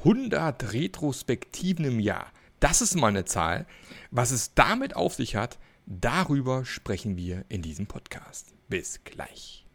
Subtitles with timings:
[0.00, 2.32] 100 Retrospektiven im Jahr.
[2.58, 3.66] Das ist mal eine Zahl.
[4.10, 8.54] Was es damit auf sich hat, darüber sprechen wir in diesem Podcast.
[8.68, 9.66] Bis gleich.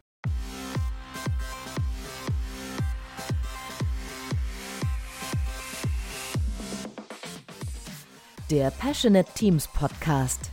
[8.50, 10.50] Der Passionate Teams Podcast.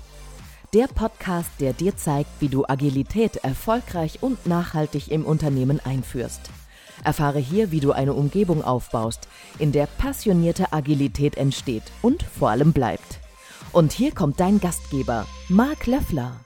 [0.74, 6.50] Der Podcast, der dir zeigt, wie du Agilität erfolgreich und nachhaltig im Unternehmen einführst.
[7.04, 9.28] Erfahre hier, wie du eine Umgebung aufbaust,
[9.58, 13.20] in der passionierte Agilität entsteht und vor allem bleibt.
[13.72, 16.44] Und hier kommt dein Gastgeber, Marc Löffler.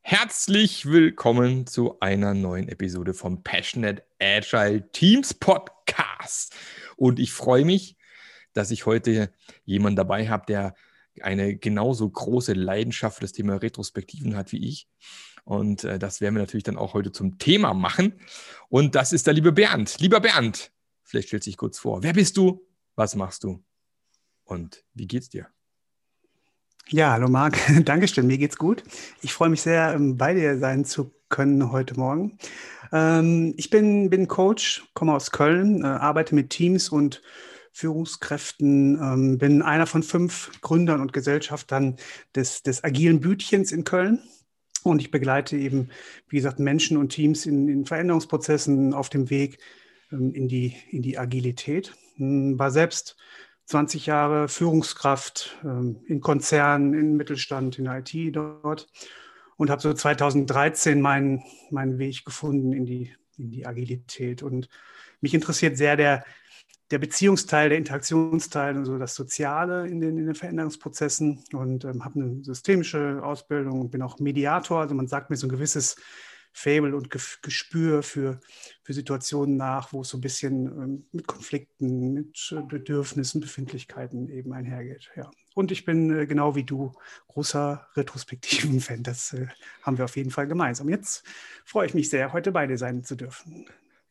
[0.00, 6.54] Herzlich willkommen zu einer neuen Episode vom Passionate Agile Teams Podcast.
[6.96, 7.96] Und ich freue mich,
[8.54, 9.30] dass ich heute
[9.66, 10.74] jemanden dabei habe, der
[11.20, 14.88] eine genauso große Leidenschaft für das Thema Retrospektiven hat wie ich.
[15.48, 18.12] Und äh, das werden wir natürlich dann auch heute zum Thema machen.
[18.68, 19.96] Und das ist der liebe Bernd.
[19.98, 20.70] Lieber Bernd,
[21.04, 22.02] vielleicht stellt sich kurz vor.
[22.02, 22.66] Wer bist du?
[22.96, 23.64] Was machst du?
[24.44, 25.46] Und wie geht's dir?
[26.88, 27.56] Ja, hallo Marc.
[27.86, 28.26] Dankeschön.
[28.26, 28.82] Mir geht's gut.
[29.22, 32.36] Ich freue mich sehr, ähm, bei dir sein zu können heute Morgen.
[32.92, 37.22] Ähm, ich bin, bin Coach, komme aus Köln, äh, arbeite mit Teams und
[37.72, 41.96] Führungskräften, ähm, bin einer von fünf Gründern und Gesellschaftern
[42.34, 44.22] des, des agilen Bütchens in Köln.
[44.88, 45.90] Und ich begleite eben,
[46.28, 49.58] wie gesagt, Menschen und Teams in, in Veränderungsprozessen auf dem Weg
[50.12, 51.94] ähm, in, die, in die Agilität.
[52.16, 53.16] Hm, war selbst
[53.66, 58.88] 20 Jahre Führungskraft ähm, in Konzernen, in Mittelstand, in IT dort
[59.58, 64.42] und habe so 2013 meinen, meinen Weg gefunden in die, in die Agilität.
[64.42, 64.68] Und
[65.20, 66.24] mich interessiert sehr der,
[66.90, 72.04] der Beziehungsteil, der Interaktionsteil und so das Soziale in den, in den Veränderungsprozessen und ähm,
[72.04, 74.80] habe eine systemische Ausbildung und bin auch Mediator.
[74.80, 75.96] Also man sagt mir so ein gewisses
[76.52, 78.40] Fable und Gespür für,
[78.82, 84.28] für Situationen nach, wo es so ein bisschen ähm, mit Konflikten, mit äh, Bedürfnissen, Befindlichkeiten
[84.28, 85.10] eben einhergeht.
[85.14, 85.30] Ja.
[85.54, 86.92] Und ich bin äh, genau wie du
[87.28, 89.02] großer Retrospektiven-Fan.
[89.08, 89.46] Das äh,
[89.82, 90.88] haben wir auf jeden Fall gemeinsam.
[90.88, 91.24] Jetzt
[91.64, 93.66] freue ich mich sehr, heute bei dir sein zu dürfen.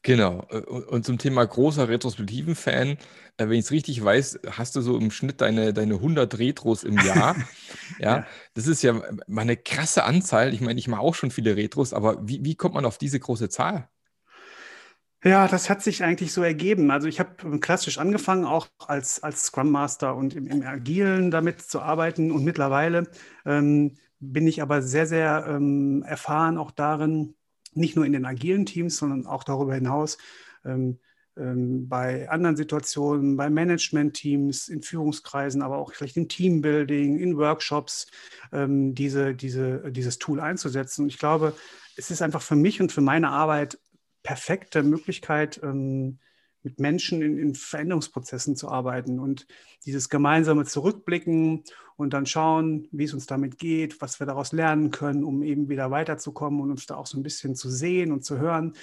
[0.07, 0.47] Genau.
[0.49, 2.97] Äh, und zum Thema großer Retrospektiven-Fan, äh,
[3.37, 6.95] wenn ich es richtig weiß, hast du so im Schnitt deine, deine 100 Retros im
[6.95, 7.35] Jahr.
[7.99, 8.93] ja, ja, das ist ja
[9.27, 10.53] mal eine krasse Anzahl.
[10.53, 13.19] Ich meine, ich mache auch schon viele Retros, aber wie, wie kommt man auf diese
[13.19, 13.89] große Zahl?
[15.25, 16.89] Ja, das hat sich eigentlich so ergeben.
[16.89, 21.61] Also ich habe klassisch angefangen, auch als, als Scrum Master und im, im Agilen damit
[21.61, 22.31] zu arbeiten.
[22.31, 23.09] Und mittlerweile
[23.45, 27.35] ähm, bin ich aber sehr, sehr ähm, erfahren auch darin,
[27.75, 30.17] nicht nur in den agilen Teams, sondern auch darüber hinaus
[30.65, 30.99] ähm,
[31.37, 38.07] ähm, bei anderen Situationen, bei Management-Teams, in Führungskreisen, aber auch vielleicht im Teambuilding, in Workshops,
[38.51, 41.03] ähm, diese, diese, dieses Tool einzusetzen.
[41.03, 41.53] Und ich glaube,
[41.95, 43.79] es ist einfach für mich und für meine Arbeit
[44.23, 46.19] perfekte Möglichkeit, ähm,
[46.67, 49.47] mit Menschen in, in, Veränderungsprozessen zu arbeiten und
[49.85, 51.63] dieses gemeinsame Zurückblicken
[51.95, 55.69] und dann schauen, wie es uns damit geht, was wir daraus lernen können, um eben
[55.69, 58.73] wieder weiterzukommen und uns da auch so ein bisschen zu sehen und zu hören.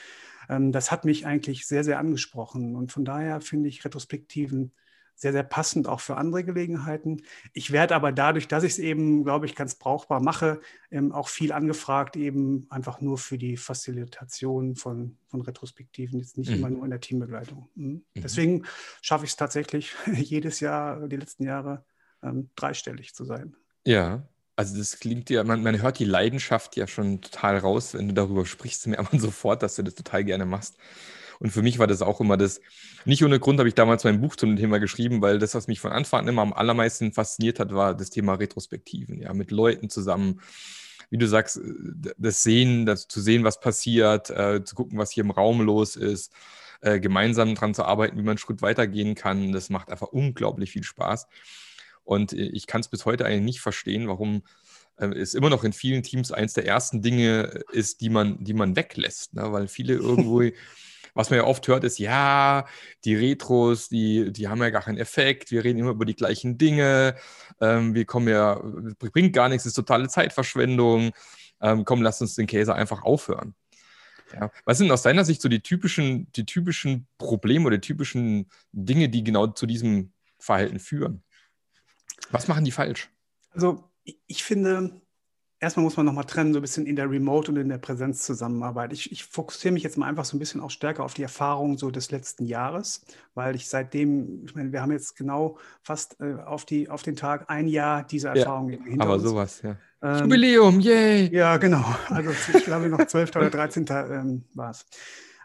[0.49, 2.75] Ähm, das hat mich eigentlich sehr, sehr angesprochen.
[2.75, 4.73] Und von daher finde ich Retrospektiven
[5.15, 7.23] sehr, sehr passend auch für andere Gelegenheiten.
[7.53, 10.61] Ich werde aber dadurch, dass ich es eben, glaube ich, ganz brauchbar mache,
[10.91, 16.51] ähm, auch viel angefragt, eben einfach nur für die Facilitation von, von Retrospektiven, jetzt nicht
[16.51, 16.57] mhm.
[16.57, 17.69] immer nur in der Teambegleitung.
[17.75, 17.87] Mhm.
[17.87, 18.03] Mhm.
[18.17, 18.65] Deswegen
[19.03, 21.85] schaffe ich es tatsächlich jedes Jahr, die letzten Jahre,
[22.23, 23.57] ähm, dreistellig zu sein.
[23.87, 24.27] Ja,
[24.57, 28.15] also das klingt ja, man, man hört die Leidenschaft ja schon total raus, wenn du
[28.15, 30.77] darüber sprichst, merkt man sofort, dass du das total gerne machst.
[31.39, 32.61] Und für mich war das auch immer das,
[33.05, 35.81] nicht ohne Grund habe ich damals mein Buch zum Thema geschrieben, weil das, was mich
[35.81, 39.91] von Anfang an immer am allermeisten fasziniert hat, war das Thema Retrospektiven, ja, mit Leuten
[39.91, 40.41] zusammen,
[41.11, 41.61] wie du sagst,
[42.19, 45.97] das Sehen, das zu sehen, was passiert, äh, zu gucken, was hier im Raum los
[45.97, 46.33] ist,
[46.81, 50.71] äh, gemeinsam daran zu arbeiten, wie man einen Schritt weitergehen kann, das macht einfach unglaublich
[50.71, 51.27] viel Spaß.
[52.05, 54.43] Und äh, ich kann es bis heute eigentlich nicht verstehen, warum
[54.99, 58.55] äh, es immer noch in vielen Teams eins der ersten Dinge ist, die man, die
[58.55, 59.53] man weglässt, ne?
[59.53, 60.43] weil viele irgendwo
[61.15, 62.67] was man ja oft hört, ist, ja,
[63.05, 66.59] die Retros, die, die haben ja gar keinen Effekt, wir reden immer über die gleichen
[66.59, 67.17] Dinge,
[67.61, 68.61] ähm, wir kommen ja,
[68.99, 71.13] bringt gar nichts, ist totale Zeitverschwendung,
[71.61, 73.55] ähm, komm, lass uns den Käse einfach aufhören.
[74.33, 74.51] Ja.
[74.65, 79.09] Was sind aus deiner Sicht so die typischen, die typischen Probleme oder die typischen Dinge,
[79.09, 81.23] die genau zu diesem Verhalten führen?
[82.31, 83.11] Was machen die falsch?
[83.51, 83.91] Also
[84.27, 85.01] ich finde,
[85.61, 88.93] erstmal muss man nochmal trennen, so ein bisschen in der Remote- und in der Präsenzzusammenarbeit.
[88.93, 91.79] Ich, ich fokussiere mich jetzt mal einfach so ein bisschen auch stärker auf die Erfahrungen
[91.79, 93.05] so des letzten Jahres,
[93.35, 97.17] weil ich seitdem, ich meine, wir haben jetzt genau fast äh, auf, die, auf den
[97.17, 99.23] Tag ein Jahr diese Erfahrung ja, hinter aber uns.
[99.23, 99.77] sowas, ja.
[100.03, 101.35] Ähm, Jubiläum, yay!
[101.35, 101.85] Ja, genau.
[102.09, 103.37] Also ich glaube noch 12.
[103.37, 103.87] oder 13.
[103.89, 104.87] Ähm, war es.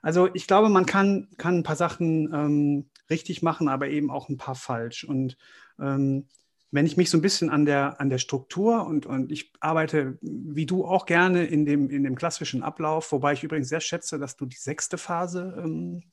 [0.01, 4.29] Also ich glaube, man kann, kann ein paar Sachen ähm, richtig machen, aber eben auch
[4.29, 5.03] ein paar falsch.
[5.03, 5.37] Und
[5.79, 6.27] ähm,
[6.71, 10.17] wenn ich mich so ein bisschen an der, an der Struktur und, und ich arbeite
[10.21, 14.19] wie du auch gerne in dem, in dem klassischen Ablauf, wobei ich übrigens sehr schätze,
[14.19, 16.03] dass du die sechste Phase ähm,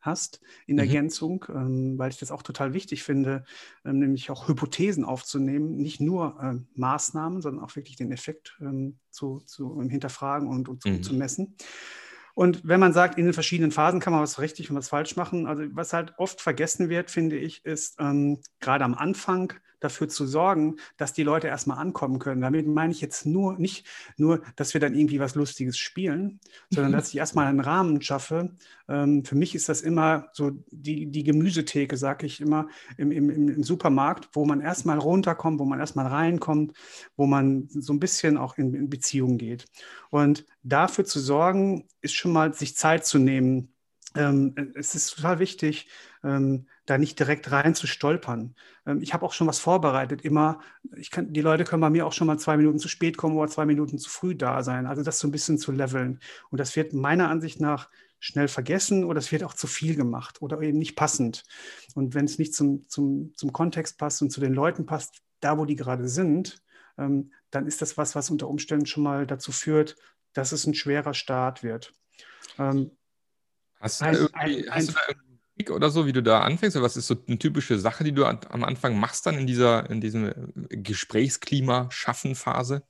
[0.00, 0.80] hast in mhm.
[0.80, 3.44] Ergänzung, ähm, weil ich das auch total wichtig finde,
[3.84, 8.98] ähm, nämlich auch Hypothesen aufzunehmen, nicht nur ähm, Maßnahmen, sondern auch wirklich den Effekt ähm,
[9.10, 11.02] zu, zu hinterfragen und, und mhm.
[11.02, 11.56] zu messen.
[12.34, 15.16] Und wenn man sagt, in den verschiedenen Phasen kann man was richtig und was falsch
[15.16, 20.08] machen, also was halt oft vergessen wird, finde ich, ist ähm, gerade am Anfang dafür
[20.08, 22.40] zu sorgen, dass die Leute erstmal ankommen können.
[22.40, 23.86] Damit meine ich jetzt nur nicht
[24.16, 26.40] nur, dass wir dann irgendwie was Lustiges spielen,
[26.70, 28.54] sondern dass ich erstmal einen Rahmen schaffe.
[28.88, 33.30] Ähm, für mich ist das immer so die, die Gemüsetheke, sage ich immer, im, im,
[33.30, 36.72] im Supermarkt, wo man erstmal runterkommt, wo man erstmal reinkommt,
[37.16, 39.66] wo man so ein bisschen auch in, in Beziehungen geht.
[40.10, 43.72] Und dafür zu sorgen, ist schon mal sich Zeit zu nehmen,
[44.14, 45.88] ähm, es ist total wichtig,
[46.24, 48.54] ähm, da nicht direkt rein zu stolpern.
[48.86, 50.22] Ähm, ich habe auch schon was vorbereitet.
[50.22, 50.60] Immer,
[50.96, 53.36] ich kann, die Leute können bei mir auch schon mal zwei Minuten zu spät kommen
[53.36, 54.86] oder zwei Minuten zu früh da sein.
[54.86, 56.20] Also das so ein bisschen zu leveln.
[56.50, 60.42] Und das wird meiner Ansicht nach schnell vergessen oder es wird auch zu viel gemacht
[60.42, 61.44] oder eben nicht passend.
[61.94, 65.56] Und wenn es nicht zum, zum, zum Kontext passt und zu den Leuten passt, da
[65.56, 66.62] wo die gerade sind,
[66.98, 69.96] ähm, dann ist das was, was unter Umständen schon mal dazu führt,
[70.34, 71.92] dass es ein schwerer Start wird.
[72.58, 72.90] Ähm,
[73.80, 75.30] Hast du, ein, ein, hast du da irgendwie
[75.68, 76.74] oder so, wie du da anfängst?
[76.76, 79.90] Oder was ist so eine typische Sache, die du am Anfang machst dann in dieser,
[79.90, 80.32] in diesem äh,
[80.76, 82.82] Gesprächsklima-Schaffen-Phase?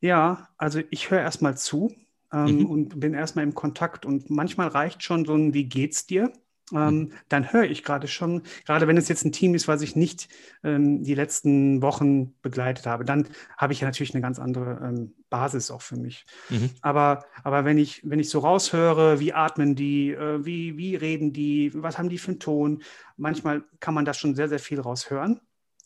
[0.00, 1.94] Ja, also ich höre erstmal zu
[2.32, 2.66] ähm, mhm.
[2.66, 6.32] und bin erstmal im Kontakt und manchmal reicht schon so ein Wie geht's dir?
[6.74, 7.12] Ähm, mhm.
[7.28, 10.28] dann höre ich gerade schon, gerade wenn es jetzt ein Team ist, was ich nicht
[10.64, 15.14] ähm, die letzten Wochen begleitet habe, dann habe ich ja natürlich eine ganz andere ähm,
[15.30, 16.24] Basis auch für mich.
[16.50, 16.70] Mhm.
[16.80, 21.32] Aber, aber wenn, ich, wenn ich so raushöre, wie atmen die, äh, wie, wie reden
[21.32, 22.82] die, was haben die für einen Ton,
[23.16, 25.40] manchmal kann man da schon sehr, sehr viel raushören.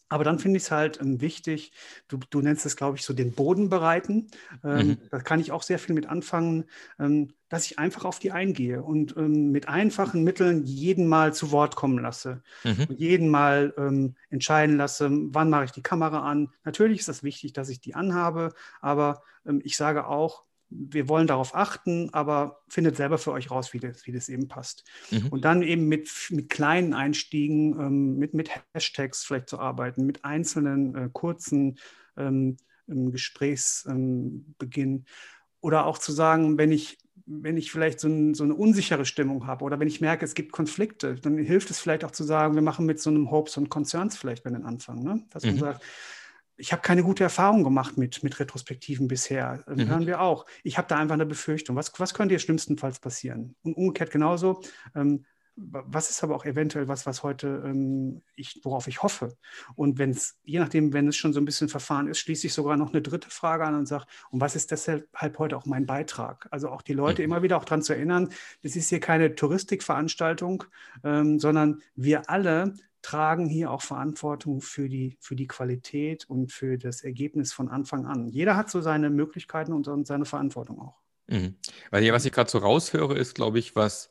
[0.08, 1.72] Aber dann finde ich es halt ähm, wichtig,
[2.08, 4.28] du, du nennst es, glaube ich, so den Boden bereiten.
[4.62, 4.98] Ähm, mhm.
[5.10, 6.64] Da kann ich auch sehr viel mit anfangen,
[6.98, 11.50] ähm, dass ich einfach auf die eingehe und ähm, mit einfachen Mitteln jeden Mal zu
[11.50, 12.42] Wort kommen lasse.
[12.64, 12.86] Mhm.
[12.96, 16.50] jeden Mal ähm, entscheiden lasse, wann mache ich die Kamera an.
[16.64, 21.26] Natürlich ist das wichtig, dass ich die anhabe, aber ähm, ich sage auch, wir wollen
[21.26, 24.84] darauf achten, aber findet selber für euch raus, wie das, wie das eben passt.
[25.10, 25.28] Mhm.
[25.28, 30.24] Und dann eben mit, mit kleinen Einstiegen, ähm, mit, mit Hashtags vielleicht zu arbeiten, mit
[30.24, 31.78] einzelnen äh, kurzen
[32.16, 34.94] ähm, Gesprächsbeginn.
[34.94, 35.04] Ähm,
[35.60, 39.46] oder auch zu sagen, wenn ich, wenn ich vielleicht so, ein, so eine unsichere Stimmung
[39.46, 42.54] habe oder wenn ich merke, es gibt Konflikte, dann hilft es vielleicht auch zu sagen,
[42.54, 45.02] wir machen mit so einem Hopes und Concerns vielleicht bei den Anfang.
[45.02, 45.24] Ne?
[45.30, 45.50] Dass mhm.
[45.50, 45.84] man sagt,
[46.56, 49.64] ich habe keine gute Erfahrung gemacht mit, mit Retrospektiven bisher.
[49.68, 49.88] Ähm, mhm.
[49.88, 50.46] Hören wir auch.
[50.62, 51.76] Ich habe da einfach eine Befürchtung.
[51.76, 53.54] Was, was könnte hier schlimmstenfalls passieren?
[53.62, 54.62] Und umgekehrt genauso.
[54.94, 55.24] Ähm,
[55.58, 59.36] was ist aber auch eventuell was, was heute ähm, ich, worauf ich hoffe?
[59.74, 62.52] Und wenn es, je nachdem, wenn es schon so ein bisschen verfahren ist, schließe ich
[62.52, 65.86] sogar noch eine dritte Frage an und sage, und was ist deshalb heute auch mein
[65.86, 66.46] Beitrag?
[66.50, 67.32] Also auch die Leute mhm.
[67.32, 68.28] immer wieder auch daran zu erinnern,
[68.62, 70.64] das ist hier keine Touristikveranstaltung,
[71.04, 72.74] ähm, sondern wir alle
[73.06, 78.04] tragen hier auch Verantwortung für die, für die Qualität und für das Ergebnis von Anfang
[78.04, 78.26] an.
[78.26, 80.96] Jeder hat so seine Möglichkeiten und, seine Verantwortung auch.
[81.28, 81.54] Mhm.
[81.92, 84.10] Weil ja, was ich gerade so raushöre, ist, glaube ich, was,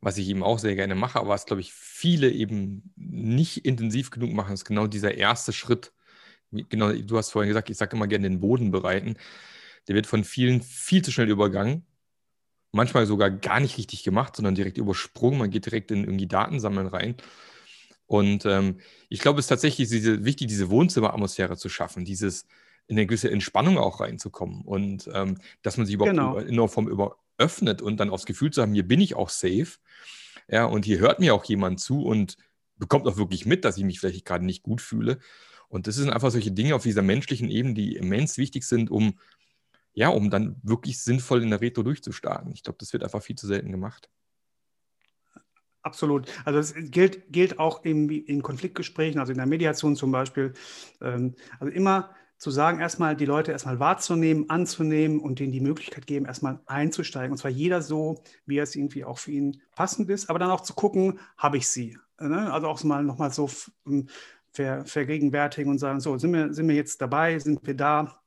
[0.00, 4.10] was ich eben auch sehr gerne mache, aber was, glaube ich, viele eben nicht intensiv
[4.10, 5.92] genug machen, ist genau dieser erste Schritt.
[6.50, 9.14] Genau, du hast vorhin gesagt, ich sage immer gerne den Boden bereiten.
[9.86, 11.86] Der wird von vielen viel zu schnell übergangen.
[12.72, 15.38] Manchmal sogar gar nicht richtig gemacht, sondern direkt übersprungen.
[15.38, 17.14] Man geht direkt in irgendwie Datensammeln rein.
[18.06, 22.46] Und ähm, ich glaube, es ist tatsächlich diese, wichtig, diese Wohnzimmeratmosphäre zu schaffen, dieses
[22.86, 26.36] in eine gewisse Entspannung auch reinzukommen und ähm, dass man sich überhaupt genau.
[26.36, 29.30] in einer Form über öffnet und dann aufs Gefühl zu haben, hier bin ich auch
[29.30, 29.78] safe.
[30.48, 32.36] Ja, und hier hört mir auch jemand zu und
[32.76, 35.18] bekommt auch wirklich mit, dass ich mich vielleicht gerade nicht gut fühle.
[35.68, 39.18] Und das sind einfach solche Dinge auf dieser menschlichen Ebene, die immens wichtig sind, um
[39.94, 42.52] ja, um dann wirklich sinnvoll in der Retro durchzustarten.
[42.52, 44.10] Ich glaube, das wird einfach viel zu selten gemacht.
[45.84, 46.26] Absolut.
[46.46, 50.54] Also es gilt, gilt auch in, in Konfliktgesprächen, also in der Mediation zum Beispiel.
[51.02, 56.06] Ähm, also immer zu sagen, erstmal die Leute erstmal wahrzunehmen, anzunehmen und denen die Möglichkeit
[56.06, 57.32] geben, erstmal einzusteigen.
[57.32, 60.62] Und zwar jeder so, wie es irgendwie auch für ihn passend ist, aber dann auch
[60.62, 61.98] zu gucken, habe ich sie.
[62.18, 62.50] Ne?
[62.50, 63.50] Also auch mal nochmal so
[64.52, 68.23] ver, vergegenwärtigen und sagen, so, sind wir, sind wir jetzt dabei, sind wir da?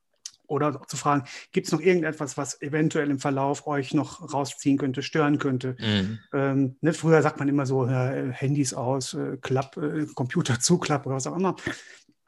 [0.48, 5.02] Oder zu fragen, gibt es noch irgendetwas, was eventuell im Verlauf euch noch rausziehen könnte,
[5.02, 5.76] stören könnte?
[5.78, 6.18] Mhm.
[6.32, 10.78] Ähm, ne, früher sagt man immer so, äh, Handys aus, äh, Klapp, äh, Computer zu,
[10.78, 11.54] Klapp oder was auch immer.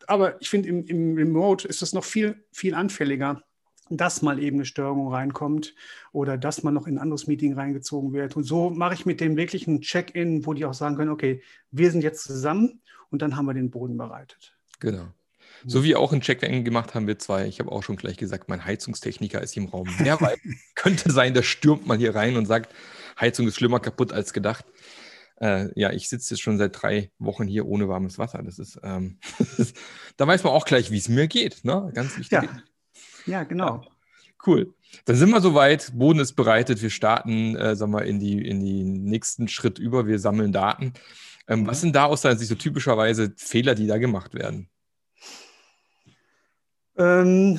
[0.07, 3.43] Aber ich finde, im, im Remote ist das noch viel, viel anfälliger.
[3.93, 5.75] dass mal eben eine Störung reinkommt
[6.13, 8.37] oder dass man noch in ein anderes Meeting reingezogen wird.
[8.37, 11.43] Und so mache ich mit dem wirklich einen Check-in, wo die auch sagen können, okay,
[11.73, 14.57] wir sind jetzt zusammen und dann haben wir den Boden bereitet.
[14.79, 15.09] Genau.
[15.67, 17.47] So wie auch ein Check-in gemacht haben wir zwei.
[17.47, 19.89] Ich habe auch schon gleich gesagt, mein Heizungstechniker ist hier im Raum.
[19.99, 20.39] Wer weiß,
[20.75, 22.75] könnte sein, der stürmt mal hier rein und sagt,
[23.19, 24.65] Heizung ist schlimmer kaputt als gedacht.
[25.41, 28.43] Äh, ja, ich sitze jetzt schon seit drei Wochen hier ohne warmes Wasser.
[28.43, 29.19] Das ist, ähm,
[30.17, 31.65] da weiß man auch gleich, wie es mir geht.
[31.65, 31.91] Ne?
[31.95, 32.31] Ganz wichtig.
[32.33, 32.63] Ja,
[33.27, 33.83] ja genau.
[33.83, 33.91] Ja.
[34.47, 34.75] Cool.
[35.05, 35.93] Dann sind wir soweit.
[35.95, 36.81] Boden ist bereitet.
[36.83, 40.07] Wir starten, äh, sagen wir, in die, in den nächsten Schritt über.
[40.07, 40.95] Wir sammeln Daten.
[41.47, 41.81] Ähm, was mhm.
[41.81, 44.70] sind da aus deiner Sicht so typischerweise Fehler, die da gemacht werden?
[47.01, 47.59] Ähm,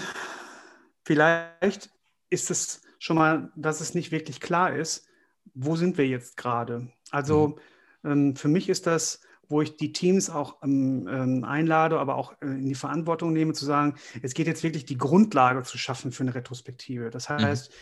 [1.04, 1.90] vielleicht
[2.30, 5.08] ist es schon mal, dass es nicht wirklich klar ist,
[5.56, 6.92] wo sind wir jetzt gerade.
[7.10, 7.58] Also
[8.04, 8.12] mhm.
[8.12, 12.34] ähm, für mich ist das, wo ich die Teams auch ähm, ähm, einlade, aber auch
[12.42, 16.12] äh, in die Verantwortung nehme, zu sagen, es geht jetzt wirklich die Grundlage zu schaffen
[16.12, 17.10] für eine Retrospektive.
[17.10, 17.40] Das mhm.
[17.40, 17.76] heißt, mhm.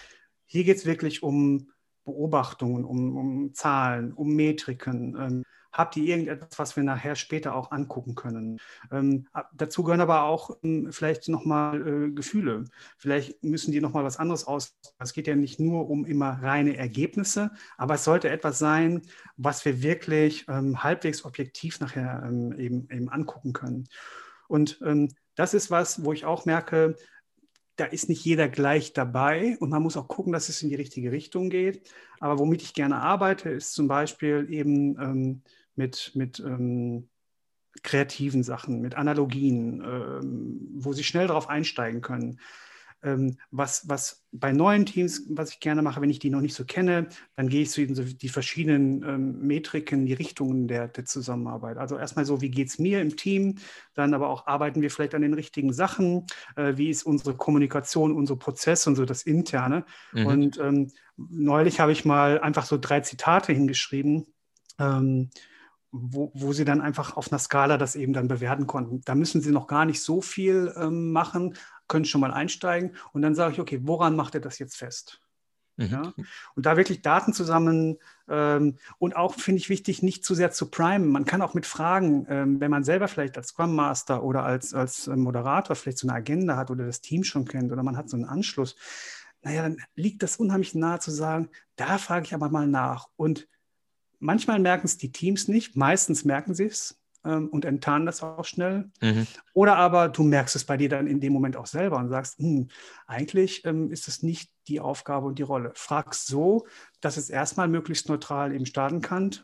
[0.45, 1.69] hier geht es wirklich um
[2.09, 7.71] Beobachtungen, um, um Zahlen, um Metriken, ähm, habt ihr irgendetwas, was wir nachher später auch
[7.71, 8.59] angucken können?
[8.91, 12.65] Ähm, dazu gehören aber auch ähm, vielleicht nochmal äh, Gefühle.
[12.97, 14.75] Vielleicht müssen die nochmal was anderes aus.
[14.97, 19.03] Es geht ja nicht nur um immer reine Ergebnisse, aber es sollte etwas sein,
[19.37, 23.87] was wir wirklich ähm, halbwegs objektiv nachher ähm, eben, eben angucken können.
[24.47, 26.95] Und ähm, das ist was, wo ich auch merke,
[27.79, 30.75] da ist nicht jeder gleich dabei und man muss auch gucken, dass es in die
[30.75, 31.89] richtige Richtung geht.
[32.19, 35.41] Aber womit ich gerne arbeite, ist zum Beispiel eben ähm,
[35.75, 37.07] mit, mit ähm,
[37.81, 42.39] kreativen Sachen, mit Analogien, ähm, wo sie schnell darauf einsteigen können.
[43.01, 46.53] Ähm, was, was bei neuen Teams, was ich gerne mache, wenn ich die noch nicht
[46.53, 51.05] so kenne, dann gehe ich zu so die verschiedenen ähm, Metriken, die Richtungen der, der
[51.05, 51.77] Zusammenarbeit.
[51.77, 53.55] Also erstmal so, wie geht es mir im Team?
[53.93, 56.25] Dann aber auch, arbeiten wir vielleicht an den richtigen Sachen?
[56.55, 59.85] Äh, wie ist unsere Kommunikation, unser Prozess und so das Interne?
[60.11, 60.25] Mhm.
[60.25, 64.25] Und ähm, neulich habe ich mal einfach so drei Zitate hingeschrieben.
[64.77, 65.29] Ähm,
[65.91, 69.01] wo, wo sie dann einfach auf einer Skala das eben dann bewerten konnten.
[69.05, 71.55] Da müssen sie noch gar nicht so viel ähm, machen,
[71.89, 75.19] können schon mal einsteigen und dann sage ich, okay, woran macht er das jetzt fest?
[75.79, 75.87] Mhm.
[75.87, 76.13] Ja?
[76.55, 80.69] Und da wirklich Daten zusammen ähm, und auch finde ich wichtig, nicht zu sehr zu
[80.69, 81.09] primen.
[81.09, 84.73] Man kann auch mit Fragen, ähm, wenn man selber vielleicht als Scrum Master oder als,
[84.73, 88.09] als Moderator vielleicht so eine Agenda hat oder das Team schon kennt oder man hat
[88.09, 88.75] so einen Anschluss,
[89.41, 93.07] naja, dann liegt das unheimlich nahe zu sagen, da frage ich aber mal nach.
[93.15, 93.47] Und
[94.19, 98.45] manchmal merken es die Teams nicht, meistens merken sie es ähm, und enttarnen das auch
[98.45, 98.89] schnell.
[99.01, 99.27] Mhm.
[99.53, 102.39] Oder aber du merkst es bei dir dann in dem Moment auch selber und sagst,
[102.39, 102.69] hm,
[103.07, 105.71] eigentlich ähm, ist es nicht die Aufgabe und die Rolle.
[105.75, 106.65] Frag so,
[107.01, 109.35] dass es erstmal möglichst neutral eben starten kann,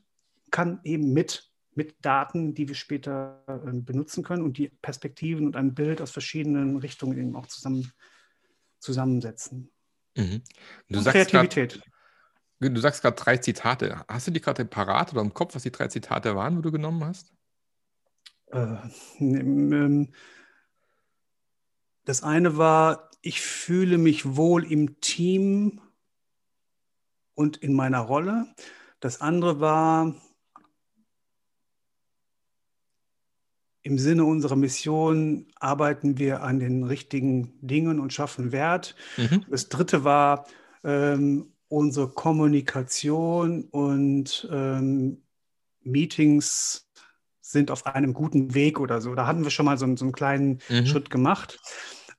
[0.51, 5.58] kann eben mit mit Daten, die wir später äh, benutzen können und die Perspektiven und
[5.58, 7.91] ein Bild aus verschiedenen Richtungen eben auch zusammen,
[8.79, 9.70] zusammensetzen.
[10.15, 10.41] Mhm.
[10.88, 11.74] Du Kreativität.
[11.74, 11.91] Grad,
[12.60, 14.05] Du sagst gerade drei Zitate.
[14.08, 16.72] Hast du die gerade parat oder im Kopf, was die drei Zitate waren, wo du
[16.72, 17.35] genommen hast?
[18.55, 18.77] Äh,
[19.19, 20.09] ähm,
[22.05, 25.81] das eine war, ich fühle mich wohl im Team
[27.33, 28.47] und in meiner Rolle.
[29.00, 30.15] Das andere war,
[33.81, 38.95] im Sinne unserer Mission arbeiten wir an den richtigen Dingen und schaffen Wert.
[39.17, 39.45] Mhm.
[39.50, 40.47] Das dritte war,
[40.83, 45.24] ähm, unsere Kommunikation und ähm,
[45.81, 46.85] Meetings
[47.55, 49.15] sind auf einem guten Weg oder so.
[49.15, 50.85] Da hatten wir schon mal so, so einen kleinen mhm.
[50.85, 51.59] Schritt gemacht.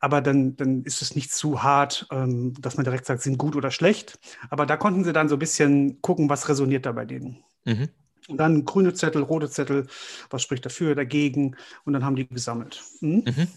[0.00, 3.55] Aber dann, dann ist es nicht zu hart, ähm, dass man direkt sagt, sind gut
[3.55, 4.19] oder schlecht.
[4.49, 7.45] Aber da konnten sie dann so ein bisschen gucken, was resoniert da bei denen.
[7.64, 7.88] Mhm.
[8.28, 9.87] Und dann grüne Zettel, rote Zettel,
[10.31, 11.57] was spricht dafür, dagegen.
[11.85, 12.83] Und dann haben die gesammelt.
[13.00, 13.25] Mhm.
[13.26, 13.49] Mhm.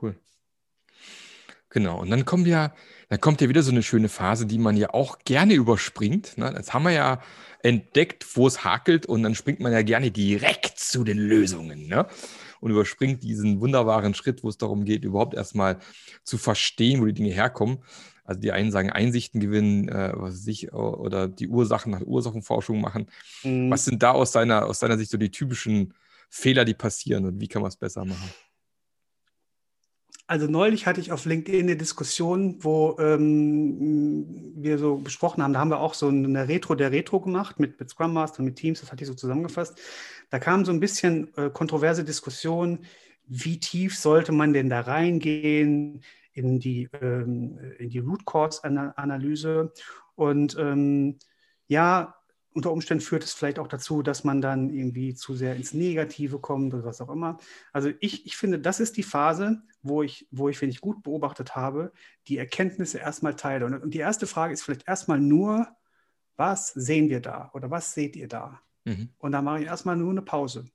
[0.00, 0.16] Cool.
[1.68, 2.00] Genau.
[2.00, 2.72] Und dann kommen wir
[3.10, 6.38] dann kommt ja wieder so eine schöne Phase, die man ja auch gerne überspringt.
[6.38, 6.52] Ne?
[6.54, 7.20] Das haben wir ja
[7.60, 11.86] entdeckt, wo es hakelt und dann springt man ja gerne direkt zu den Lösungen.
[11.86, 12.06] Ne?
[12.60, 15.78] Und überspringt diesen wunderbaren Schritt, wo es darum geht, überhaupt erstmal
[16.24, 17.78] zu verstehen, wo die Dinge herkommen.
[18.24, 23.06] Also die einen sagen Einsichten gewinnen, äh, was ich, oder die Ursachen nach Ursachenforschung machen.
[23.42, 23.70] Mhm.
[23.70, 25.94] Was sind da aus deiner, aus deiner Sicht so die typischen
[26.28, 28.30] Fehler, die passieren und wie kann man es besser machen?
[30.30, 35.58] Also neulich hatte ich auf LinkedIn eine Diskussion, wo ähm, wir so besprochen haben, da
[35.58, 38.78] haben wir auch so eine Retro der Retro gemacht mit, mit Scrum Master, mit Teams,
[38.78, 39.76] das hatte ich so zusammengefasst.
[40.30, 42.80] Da kam so ein bisschen äh, kontroverse Diskussion,
[43.26, 49.72] wie tief sollte man denn da reingehen in die, ähm, in die Root Cause Analyse.
[50.14, 51.18] Und ähm,
[51.66, 52.14] ja,
[52.52, 56.40] unter Umständen führt es vielleicht auch dazu, dass man dann irgendwie zu sehr ins Negative
[56.40, 57.38] kommt oder was auch immer.
[57.72, 61.02] Also ich, ich finde, das ist die Phase, wo ich, wo ich, wenn ich gut
[61.02, 61.92] beobachtet habe,
[62.26, 63.66] die Erkenntnisse erstmal teile.
[63.66, 65.68] Und, und die erste Frage ist vielleicht erstmal nur,
[66.36, 68.60] was sehen wir da oder was seht ihr da?
[68.84, 69.10] Mhm.
[69.18, 70.66] Und da mache ich erstmal nur eine Pause.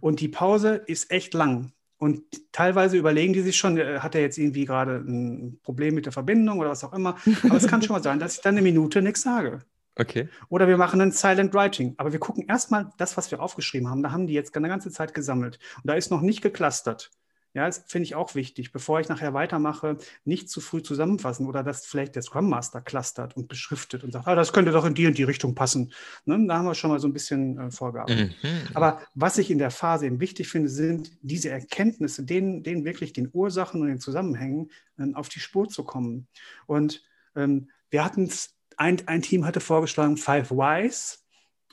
[0.00, 1.72] Und die Pause ist echt lang.
[1.98, 2.22] Und
[2.52, 6.12] teilweise überlegen die sich schon, äh, hat er jetzt irgendwie gerade ein Problem mit der
[6.12, 7.16] Verbindung oder was auch immer.
[7.42, 9.60] Aber es kann schon mal sein, dass ich dann eine Minute nichts sage.
[9.96, 10.28] Okay.
[10.48, 11.94] Oder wir machen ein Silent Writing.
[11.96, 14.04] Aber wir gucken erstmal das, was wir aufgeschrieben haben.
[14.04, 15.58] Da haben die jetzt eine ganze Zeit gesammelt.
[15.78, 17.10] Und da ist noch nicht geclustert.
[17.54, 21.62] Ja, das finde ich auch wichtig, bevor ich nachher weitermache, nicht zu früh zusammenfassen oder
[21.62, 24.94] dass vielleicht der Scrum Master clustert und beschriftet und sagt, ah, das könnte doch in
[24.94, 25.92] die und die Richtung passen.
[26.26, 26.46] Ne?
[26.46, 28.34] Da haben wir schon mal so ein bisschen äh, Vorgaben.
[28.42, 28.50] Mhm.
[28.74, 33.12] Aber was ich in der Phase eben wichtig finde, sind diese Erkenntnisse, denen, denen wirklich
[33.12, 36.28] den Ursachen und den Zusammenhängen äh, auf die Spur zu kommen.
[36.66, 37.02] Und
[37.34, 41.24] ähm, wir hatten es ein, ein Team hatte vorgeschlagen Five Whys.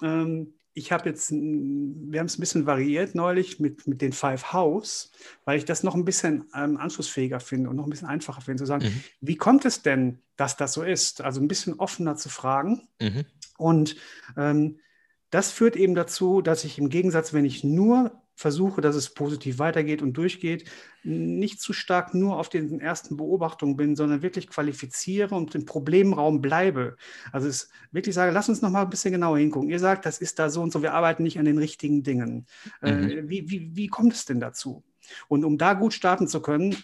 [0.02, 4.52] Ähm, ich habe jetzt, wir haben es ein bisschen variiert neulich mit, mit den Five
[4.52, 5.12] House,
[5.46, 8.62] weil ich das noch ein bisschen ähm, anschlussfähiger finde und noch ein bisschen einfacher finde,
[8.62, 9.04] zu sagen, mhm.
[9.22, 11.22] wie kommt es denn, dass das so ist?
[11.22, 12.82] Also ein bisschen offener zu fragen.
[13.02, 13.26] Mhm.
[13.58, 13.96] Und
[14.36, 14.80] ähm,
[15.30, 19.60] das führt eben dazu, dass ich im Gegensatz, wenn ich nur versuche, dass es positiv
[19.60, 20.70] weitergeht und durchgeht,
[21.04, 26.42] nicht zu stark nur auf den ersten Beobachtungen bin, sondern wirklich qualifiziere und im Problemraum
[26.42, 26.98] bleibe.
[27.32, 29.70] Also es wirklich sage, lass uns noch mal ein bisschen genauer hingucken.
[29.70, 32.46] Ihr sagt, das ist da so und so, wir arbeiten nicht an den richtigen Dingen.
[32.82, 33.10] Äh, mhm.
[33.10, 34.84] Äh, wie, wie, wie kommt es denn dazu?
[35.28, 36.76] Und um da gut starten zu können,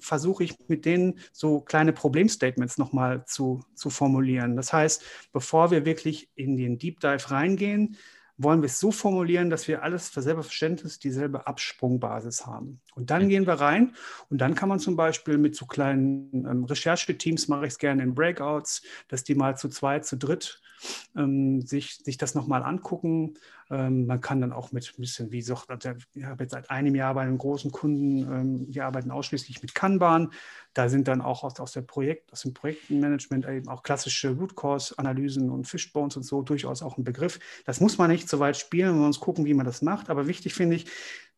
[0.00, 4.56] versuche ich mit denen so kleine Problemstatements nochmal zu, zu formulieren.
[4.56, 7.96] Das heißt, bevor wir wirklich in den Deep Dive reingehen,
[8.36, 12.80] wollen wir es so formulieren, dass wir alles für selber Verständnis dieselbe Absprungbasis haben.
[12.94, 13.94] Und dann gehen wir rein
[14.28, 18.02] und dann kann man zum Beispiel mit so kleinen ähm, Rechercheteams, mache ich es gerne
[18.02, 20.60] in Breakouts, dass die mal zu zweit, zu dritt
[21.16, 23.34] ähm, sich, sich das nochmal angucken.
[23.70, 26.70] Ähm, man kann dann auch mit ein bisschen, wie gesagt, also ich habe jetzt seit
[26.70, 30.32] einem Jahr bei einem großen Kunden, ähm, die arbeiten ausschließlich mit Kanban.
[30.74, 34.56] Da sind dann auch aus, aus, der Projekt, aus dem Projektmanagement eben auch klassische Root
[34.56, 37.38] Cause Analysen und Fishbones und so durchaus auch ein Begriff.
[37.64, 40.10] Das muss man nicht so weit spielen, wir uns gucken, wie man das macht.
[40.10, 40.86] Aber wichtig finde ich,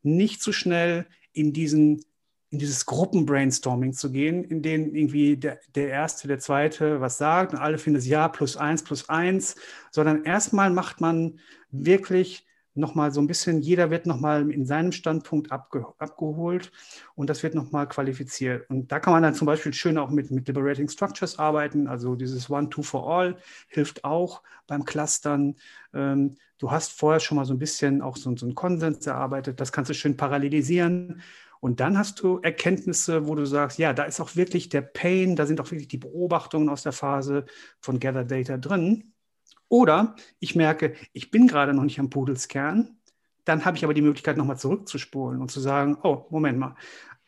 [0.02, 2.04] nicht zu schnell in diesen
[2.50, 7.52] in dieses Gruppenbrainstorming zu gehen, in denen irgendwie der, der Erste, der Zweite was sagt
[7.52, 9.56] und alle finden es ja plus eins plus eins,
[9.91, 15.50] sondern erstmal macht man wirklich nochmal so ein bisschen, jeder wird nochmal in seinem Standpunkt
[15.50, 16.71] abge, abgeholt
[17.15, 18.69] und das wird nochmal qualifiziert.
[18.69, 22.15] Und da kann man dann zum Beispiel schön auch mit, mit Liberating Structures arbeiten, also
[22.15, 23.37] dieses One, Two for All
[23.69, 25.56] hilft auch beim Clustern.
[25.95, 29.61] Ähm, du hast vorher schon mal so ein bisschen auch so, so einen Konsens erarbeitet,
[29.61, 31.23] das kannst du schön parallelisieren
[31.67, 35.35] und dann hast du Erkenntnisse, wo du sagst, ja, da ist auch wirklich der Pain,
[35.35, 37.45] da sind auch wirklich die Beobachtungen aus der Phase
[37.81, 39.13] von Gather Data drin.
[39.69, 42.97] Oder ich merke, ich bin gerade noch nicht am Pudelskern,
[43.45, 46.76] dann habe ich aber die Möglichkeit, nochmal zurückzuspulen und zu sagen, oh, Moment mal,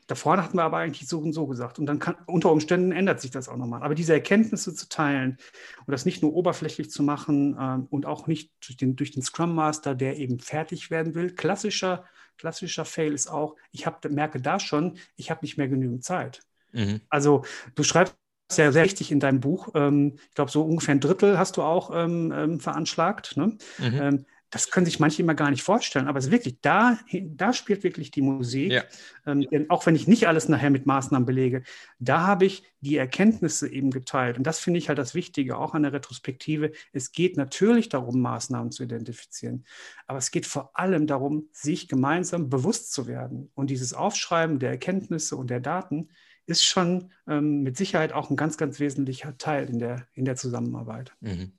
[0.07, 1.81] da vorne hatten wir aber eigentlich so und so gesagt.
[1.81, 3.83] Und dann kann, unter Umständen ändert sich das auch nochmal.
[3.83, 5.39] Aber diese Erkenntnisse zu teilen
[5.85, 9.23] und das nicht nur oberflächlich zu machen ähm, und auch nicht durch den, durch den
[9.25, 11.35] Scrum Master, der eben fertig werden will.
[11.35, 12.05] Klassischer
[12.39, 16.41] klassischer Fail ist auch, ich hab, merke da schon, ich habe nicht mehr genügend Zeit.
[16.73, 17.01] Mhm.
[17.11, 18.17] Also du schreibst
[18.57, 21.63] ja sehr richtig in deinem Buch, ähm, ich glaube so ungefähr ein Drittel hast du
[21.63, 23.37] auch ähm, ähm veranschlagt.
[23.37, 23.59] Ne?
[23.79, 24.25] Mhm.
[24.51, 27.85] Das können sich manche immer gar nicht vorstellen, aber es ist wirklich, da, da spielt
[27.85, 28.73] wirklich die Musik.
[28.73, 28.85] Ja.
[29.27, 31.63] Ähm, denn auch wenn ich nicht alles nachher mit Maßnahmen belege,
[31.99, 34.39] da habe ich die Erkenntnisse eben geteilt.
[34.39, 36.73] Und das finde ich halt das Wichtige, auch an der Retrospektive.
[36.93, 39.65] Es geht natürlich darum, Maßnahmen zu identifizieren,
[40.07, 43.51] aber es geht vor allem darum, sich gemeinsam bewusst zu werden.
[43.55, 46.09] Und dieses Aufschreiben der Erkenntnisse und der Daten
[46.49, 50.37] ist schon ähm, mit Sicherheit auch ein ganz, ganz wesentlicher Teil in der, in der
[50.37, 51.15] Zusammenarbeit.
[51.21, 51.53] Mhm.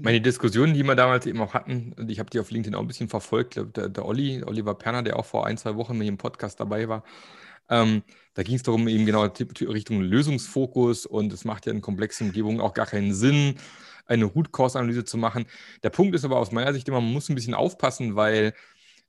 [0.00, 2.80] Meine Diskussionen, die wir damals eben auch hatten, und ich habe die auf LinkedIn auch
[2.80, 6.08] ein bisschen verfolgt, der, der Olli, Oliver Perner, der auch vor ein, zwei Wochen mit
[6.08, 7.04] im Podcast dabei war,
[7.70, 8.02] ähm,
[8.34, 12.60] da ging es darum, eben genau Richtung Lösungsfokus und es macht ja in komplexen Umgebungen
[12.60, 13.56] auch gar keinen Sinn,
[14.06, 15.46] eine Root-Cause-Analyse zu machen.
[15.82, 18.54] Der Punkt ist aber aus meiner Sicht immer, man muss ein bisschen aufpassen, weil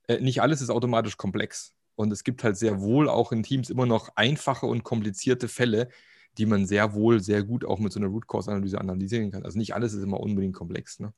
[0.08, 1.74] äh, nicht alles ist automatisch komplex.
[1.94, 5.88] Und es gibt halt sehr wohl auch in Teams immer noch einfache und komplizierte Fälle,
[6.38, 9.44] die man sehr wohl, sehr gut auch mit so einer Root Cause Analyse analysieren kann.
[9.44, 11.00] Also nicht alles ist immer unbedingt komplex.
[11.00, 11.12] Ne?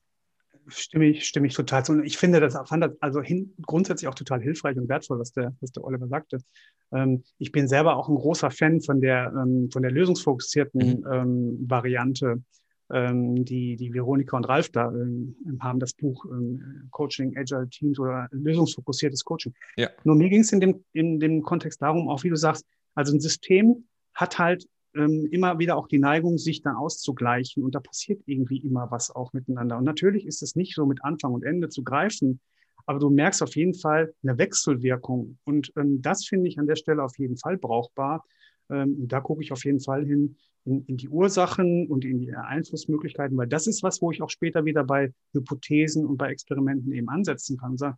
[0.69, 1.93] Stimme ich, stimme ich total zu.
[1.93, 5.33] Und ich finde das, fand das also hin, grundsätzlich auch total hilfreich und wertvoll, was
[5.33, 6.39] der, was der Oliver sagte.
[6.93, 11.07] Ähm, ich bin selber auch ein großer Fan von der, ähm, von der lösungsfokussierten mhm.
[11.13, 12.43] ähm, Variante,
[12.93, 17.99] ähm, die, die Veronika und Ralf da ähm, haben, das Buch ähm, Coaching Agile Teams
[17.99, 19.55] oder lösungsfokussiertes Coaching.
[19.77, 19.91] Ja.
[20.05, 23.15] Nur mir ging es in dem, in dem Kontext darum, auch wie du sagst, also
[23.15, 27.63] ein System hat halt ähm, immer wieder auch die Neigung, sich dann auszugleichen.
[27.63, 29.79] Und da passiert irgendwie immer was auch miteinander.
[29.79, 32.41] Und natürlich ist es nicht so mit Anfang und Ende zu greifen,
[32.87, 35.39] aber du merkst auf jeden Fall eine Wechselwirkung.
[35.45, 38.25] Und ähm, das finde ich an der Stelle auf jeden Fall brauchbar.
[38.71, 42.33] Ähm, da gucke ich auf jeden Fall hin in, in, die Ursachen und in die
[42.33, 46.93] Einflussmöglichkeiten, weil das ist was, wo ich auch später wieder bei Hypothesen und bei Experimenten
[46.93, 47.77] eben ansetzen kann.
[47.77, 47.97] Sagen,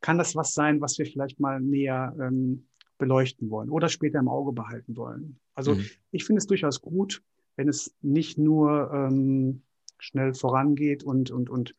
[0.00, 2.66] kann das was sein, was wir vielleicht mal näher ähm,
[2.98, 5.38] beleuchten wollen oder später im Auge behalten wollen?
[5.54, 5.86] Also mhm.
[6.10, 7.22] ich finde es durchaus gut,
[7.56, 9.62] wenn es nicht nur ähm,
[9.98, 11.74] schnell vorangeht und, und, und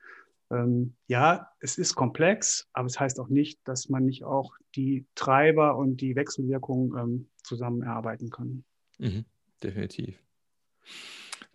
[0.52, 5.06] ähm, ja, es ist komplex, aber es heißt auch nicht, dass man nicht auch die
[5.16, 8.64] Treiber und die Wechselwirkungen ähm, zusammen erarbeiten kann.
[9.00, 9.26] Mhm,
[9.62, 10.18] definitiv.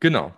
[0.00, 0.34] Genau.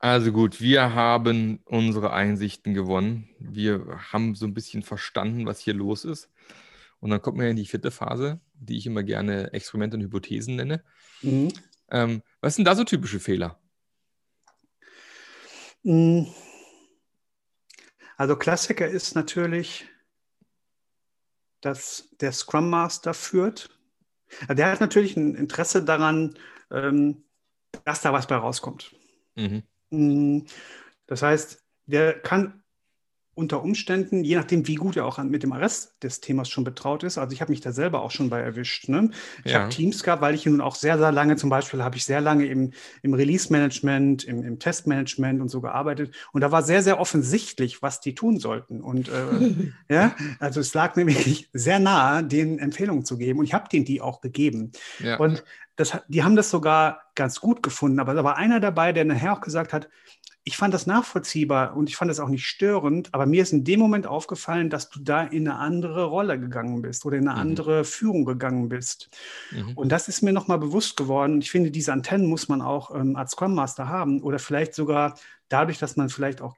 [0.00, 3.28] Also gut, wir haben unsere Einsichten gewonnen.
[3.40, 6.30] Wir haben so ein bisschen verstanden, was hier los ist.
[7.00, 10.56] Und dann kommt man in die vierte Phase, die ich immer gerne Experimente und Hypothesen
[10.56, 10.82] nenne.
[11.22, 11.52] Mhm.
[11.90, 13.60] Ähm, was sind da so typische Fehler?
[15.82, 16.26] Mhm.
[18.16, 19.86] Also Klassiker ist natürlich,
[21.60, 23.70] dass der Scrum Master führt.
[24.48, 26.36] Der hat natürlich ein Interesse daran,
[26.70, 27.24] ähm,
[27.84, 28.94] dass da was bei rauskommt.
[29.36, 29.62] Mhm.
[29.90, 30.46] Mm,
[31.06, 32.62] das heißt, der kann
[33.38, 37.04] unter Umständen, je nachdem, wie gut er auch mit dem Rest des Themas schon betraut
[37.04, 37.18] ist.
[37.18, 38.88] Also ich habe mich da selber auch schon bei erwischt.
[38.88, 39.10] Ne?
[39.44, 39.60] Ich ja.
[39.60, 42.20] habe Teams gehabt, weil ich nun auch sehr, sehr lange, zum Beispiel habe ich sehr
[42.20, 42.72] lange im,
[43.02, 46.12] im Release-Management, im, im Testmanagement und so gearbeitet.
[46.32, 48.82] Und da war sehr, sehr offensichtlich, was die tun sollten.
[48.82, 53.38] Und äh, ja, also es lag mir wirklich sehr nahe, denen Empfehlungen zu geben.
[53.38, 54.72] Und ich habe denen die auch gegeben.
[54.98, 55.16] Ja.
[55.16, 55.44] Und
[55.78, 58.00] das, die haben das sogar ganz gut gefunden.
[58.00, 59.88] Aber da war einer dabei, der nachher auch gesagt hat,
[60.48, 63.64] ich fand das nachvollziehbar und ich fand das auch nicht störend, aber mir ist in
[63.64, 67.34] dem Moment aufgefallen, dass du da in eine andere Rolle gegangen bist oder in eine
[67.34, 67.50] mhm.
[67.50, 69.10] andere Führung gegangen bist.
[69.50, 69.72] Mhm.
[69.74, 71.42] Und das ist mir nochmal bewusst geworden.
[71.42, 75.18] Ich finde, diese Antennen muss man auch ähm, als Scrum Master haben oder vielleicht sogar
[75.50, 76.56] dadurch, dass man vielleicht auch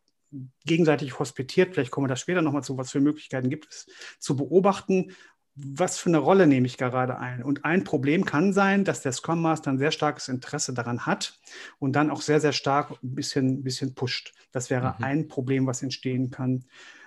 [0.65, 3.87] gegenseitig hospitiert, vielleicht kommen wir da später nochmal zu, was für Möglichkeiten gibt es,
[4.21, 5.17] zu beobachten,
[5.63, 7.43] was für eine Rolle nehme ich gerade ein?
[7.43, 11.39] Und ein Problem kann sein, dass der Scrum Master ein sehr starkes Interesse daran hat
[11.79, 14.35] und dann auch sehr, sehr stark ein bisschen, bisschen pusht.
[14.53, 15.05] Das wäre mhm.
[15.05, 16.65] ein Problem, was entstehen kann.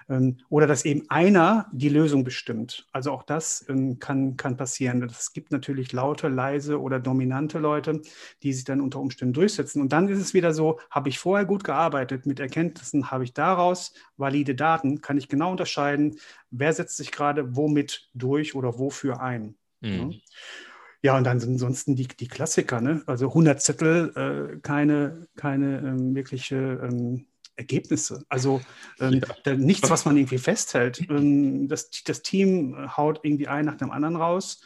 [0.10, 2.88] Ähm, oder dass eben einer die Lösung bestimmt.
[2.92, 5.04] Also auch das ähm, kann, kann passieren.
[5.04, 8.02] Es gibt natürlich laute, leise oder dominante Leute,
[8.42, 9.82] die sich dann unter Umständen durchsetzen.
[9.82, 13.34] Und dann ist es wieder so, habe ich vorher gut gearbeitet mit Erkenntnissen, habe ich
[13.34, 16.20] daraus valide Daten, kann ich genau unterscheiden,
[16.52, 19.56] wer setzt sich gerade womit durch oder wofür ein.
[19.82, 20.22] Mhm.
[21.02, 21.18] Ja.
[21.18, 23.04] und dann sind ansonsten die, die Klassiker, ne?
[23.08, 24.14] also 100 Zettel,
[24.56, 28.24] äh, keine, keine ähm, wirkliche ähm, Ergebnisse.
[28.30, 28.62] Also
[29.00, 29.56] ähm, ja.
[29.56, 31.08] nichts, was man irgendwie festhält.
[31.10, 34.62] Ähm, das, das, Team haut irgendwie ein nach dem anderen raus,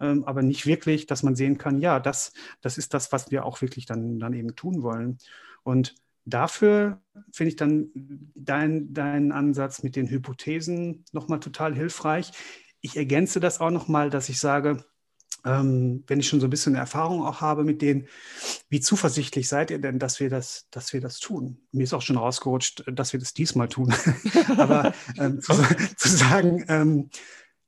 [0.00, 3.44] ähm, aber nicht wirklich, dass man sehen kann, ja, das, das ist das, was wir
[3.44, 5.18] auch wirklich dann, dann eben tun wollen.
[5.62, 7.00] Und dafür
[7.32, 7.90] finde ich dann
[8.34, 12.32] deinen dein Ansatz mit den Hypothesen nochmal total hilfreich.
[12.80, 14.84] Ich ergänze das auch nochmal, dass ich sage,
[15.44, 18.06] ähm, wenn ich schon so ein bisschen Erfahrung auch habe mit denen,
[18.68, 21.58] wie zuversichtlich seid ihr denn, dass wir das, dass wir das tun?
[21.72, 23.94] Mir ist auch schon rausgerutscht, dass wir das diesmal tun.
[24.56, 25.52] Aber ähm, zu,
[25.96, 27.10] zu, sagen, ähm,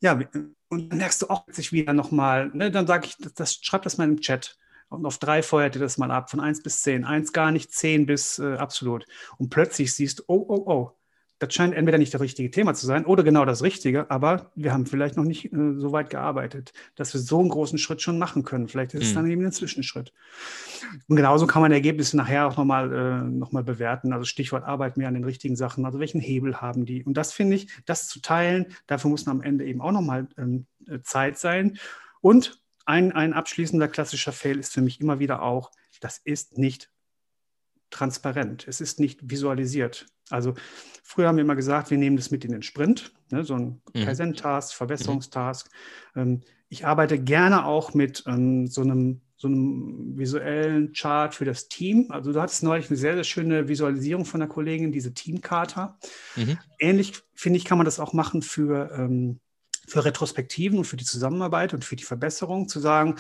[0.00, 0.20] ja,
[0.68, 3.82] und dann merkst du auch sich wieder nochmal, ne, dann sage ich, das, das, schreib
[3.82, 4.56] das mal im Chat.
[4.88, 7.04] Und auf drei feuert ihr das mal ab, von eins bis zehn.
[7.04, 9.06] Eins gar nicht, zehn bis äh, absolut.
[9.38, 10.92] Und plötzlich siehst du, oh, oh, oh,
[11.44, 14.72] das scheint entweder nicht das richtige Thema zu sein oder genau das Richtige, aber wir
[14.72, 18.18] haben vielleicht noch nicht äh, so weit gearbeitet, dass wir so einen großen Schritt schon
[18.18, 18.68] machen können.
[18.68, 19.07] Vielleicht ist mhm.
[19.07, 20.12] es dann eben ein Zwischenschritt.
[21.09, 24.12] Und genauso kann man Ergebnisse nachher auch nochmal äh, noch bewerten.
[24.12, 25.85] Also Stichwort arbeiten wir an den richtigen Sachen.
[25.85, 27.04] Also welchen Hebel haben die?
[27.04, 30.66] Und das finde ich, das zu teilen, dafür muss am Ende eben auch nochmal ähm,
[30.88, 31.78] äh, Zeit sein.
[32.20, 36.90] Und ein, ein abschließender klassischer Fail ist für mich immer wieder auch, das ist nicht
[37.94, 38.66] transparent.
[38.68, 40.07] Es ist nicht visualisiert.
[40.30, 40.54] Also
[41.02, 43.80] früher haben wir immer gesagt, wir nehmen das mit in den Sprint, ne, so ein
[43.94, 44.04] mhm.
[44.04, 45.70] Kaizen-Task, Verbesserungstask.
[46.14, 46.42] Mhm.
[46.68, 52.07] ich arbeite gerne auch mit ähm, so, einem, so einem visuellen Chart für das Team.
[52.11, 55.94] Also du hattest neulich eine sehr, sehr schöne Visualisierung von der Kollegin, diese Teamkarte.
[56.37, 56.59] Mhm.
[56.78, 59.40] Ähnlich, finde ich, kann man das auch machen für, ähm,
[59.87, 63.16] für Retrospektiven und für die Zusammenarbeit und für die Verbesserung, zu sagen, ähm,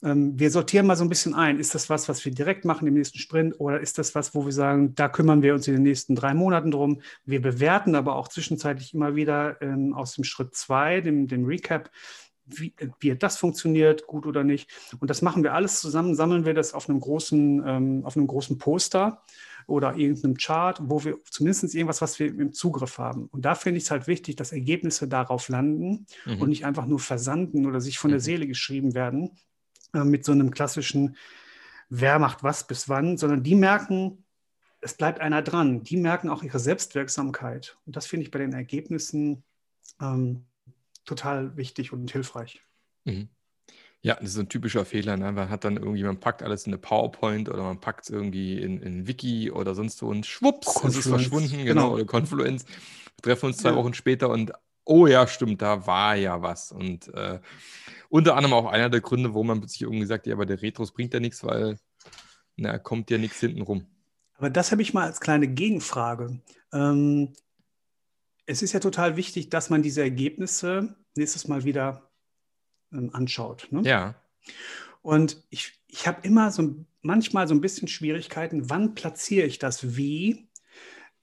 [0.00, 1.58] wir sortieren mal so ein bisschen ein.
[1.58, 4.44] Ist das was, was wir direkt machen im nächsten Sprint oder ist das was, wo
[4.44, 7.00] wir sagen, da kümmern wir uns in den nächsten drei Monaten drum?
[7.24, 11.90] Wir bewerten aber auch zwischenzeitlich immer wieder ähm, aus dem Schritt zwei, dem, dem Recap,
[12.46, 14.70] wie, wie das funktioniert, gut oder nicht.
[15.00, 18.28] Und das machen wir alles zusammen, sammeln wir das auf einem großen, ähm, auf einem
[18.28, 19.22] großen Poster
[19.66, 23.26] oder irgendeinem Chart, wo wir zumindest irgendwas, was wir im Zugriff haben.
[23.26, 26.40] Und da finde ich es halt wichtig, dass Ergebnisse darauf landen mhm.
[26.40, 28.24] und nicht einfach nur versanden oder sich von der mhm.
[28.24, 29.32] Seele geschrieben werden,
[29.94, 31.16] äh, mit so einem klassischen,
[31.88, 34.24] wer macht was bis wann, sondern die merken,
[34.80, 35.82] es bleibt einer dran.
[35.82, 37.76] Die merken auch ihre Selbstwirksamkeit.
[37.86, 39.42] Und das finde ich bei den Ergebnissen
[40.00, 40.44] ähm,
[41.04, 42.62] total wichtig und hilfreich.
[43.04, 43.28] Mhm.
[44.00, 45.16] Ja, das ist ein typischer Fehler.
[45.16, 45.32] Ne?
[45.32, 48.60] Man hat dann irgendwie, man packt alles in eine PowerPoint oder man packt es irgendwie
[48.60, 52.64] in, in Wiki oder sonst wo und schwupps, es ist verschwunden, genau, genau, oder Confluence.
[53.16, 53.76] Wir treffen uns zwei ja.
[53.76, 54.52] Wochen später und
[54.88, 56.72] oh ja, stimmt, da war ja was.
[56.72, 57.40] Und äh,
[58.08, 60.92] unter anderem auch einer der Gründe, wo man sich irgendwie sagt, ja, aber der Retros
[60.92, 61.78] bringt ja nichts, weil
[62.56, 63.86] na, kommt ja nichts hinten rum.
[64.38, 66.40] Aber das habe ich mal als kleine Gegenfrage.
[66.72, 67.34] Ähm,
[68.46, 72.10] es ist ja total wichtig, dass man diese Ergebnisse nächstes Mal wieder
[72.92, 73.68] ähm, anschaut.
[73.70, 73.82] Ne?
[73.82, 74.14] Ja.
[75.02, 79.96] Und ich, ich habe immer so manchmal so ein bisschen Schwierigkeiten, wann platziere ich das
[79.96, 80.48] wie,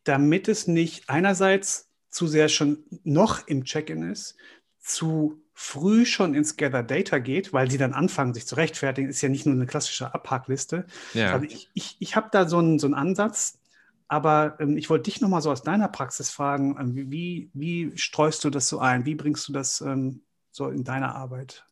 [0.04, 1.85] damit es nicht einerseits
[2.15, 4.36] zu sehr schon noch im Check-in ist,
[4.80, 9.21] zu früh schon ins Gather Data geht, weil sie dann anfangen, sich zu rechtfertigen, ist
[9.21, 10.86] ja nicht nur eine klassische Abhackliste.
[11.13, 11.34] Ja.
[11.34, 13.60] Also ich, ich, ich habe da so einen, so einen Ansatz,
[14.08, 18.43] aber ähm, ich wollte dich nochmal so aus deiner Praxis fragen, ähm, wie, wie streust
[18.43, 19.06] du das so ein?
[19.06, 21.65] Wie bringst du das ähm, so in deiner Arbeit?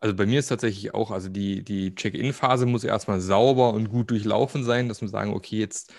[0.00, 4.10] Also bei mir ist tatsächlich auch, also die, die Check-in-Phase muss erstmal sauber und gut
[4.10, 5.94] durchlaufen sein, dass wir sagen, okay, jetzt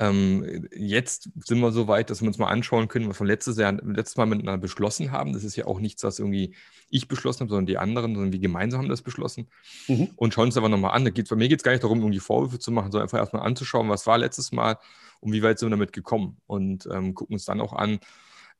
[0.00, 3.58] ähm, jetzt sind wir so weit, dass wir uns mal anschauen können, was wir letztes
[3.58, 5.34] Jahr, letztes Mal miteinander beschlossen haben.
[5.34, 6.54] Das ist ja auch nichts, was irgendwie
[6.88, 9.48] ich beschlossen habe, sondern die anderen, sondern wir gemeinsam haben das beschlossen.
[9.88, 10.08] Mhm.
[10.16, 11.04] Und schauen uns aber nochmal an.
[11.04, 13.18] Da geht's, bei mir geht es gar nicht darum, irgendwie Vorwürfe zu machen, sondern einfach
[13.18, 14.78] erstmal anzuschauen, was war letztes Mal
[15.20, 16.38] und wie weit sind wir damit gekommen.
[16.46, 18.00] Und ähm, gucken uns dann auch an,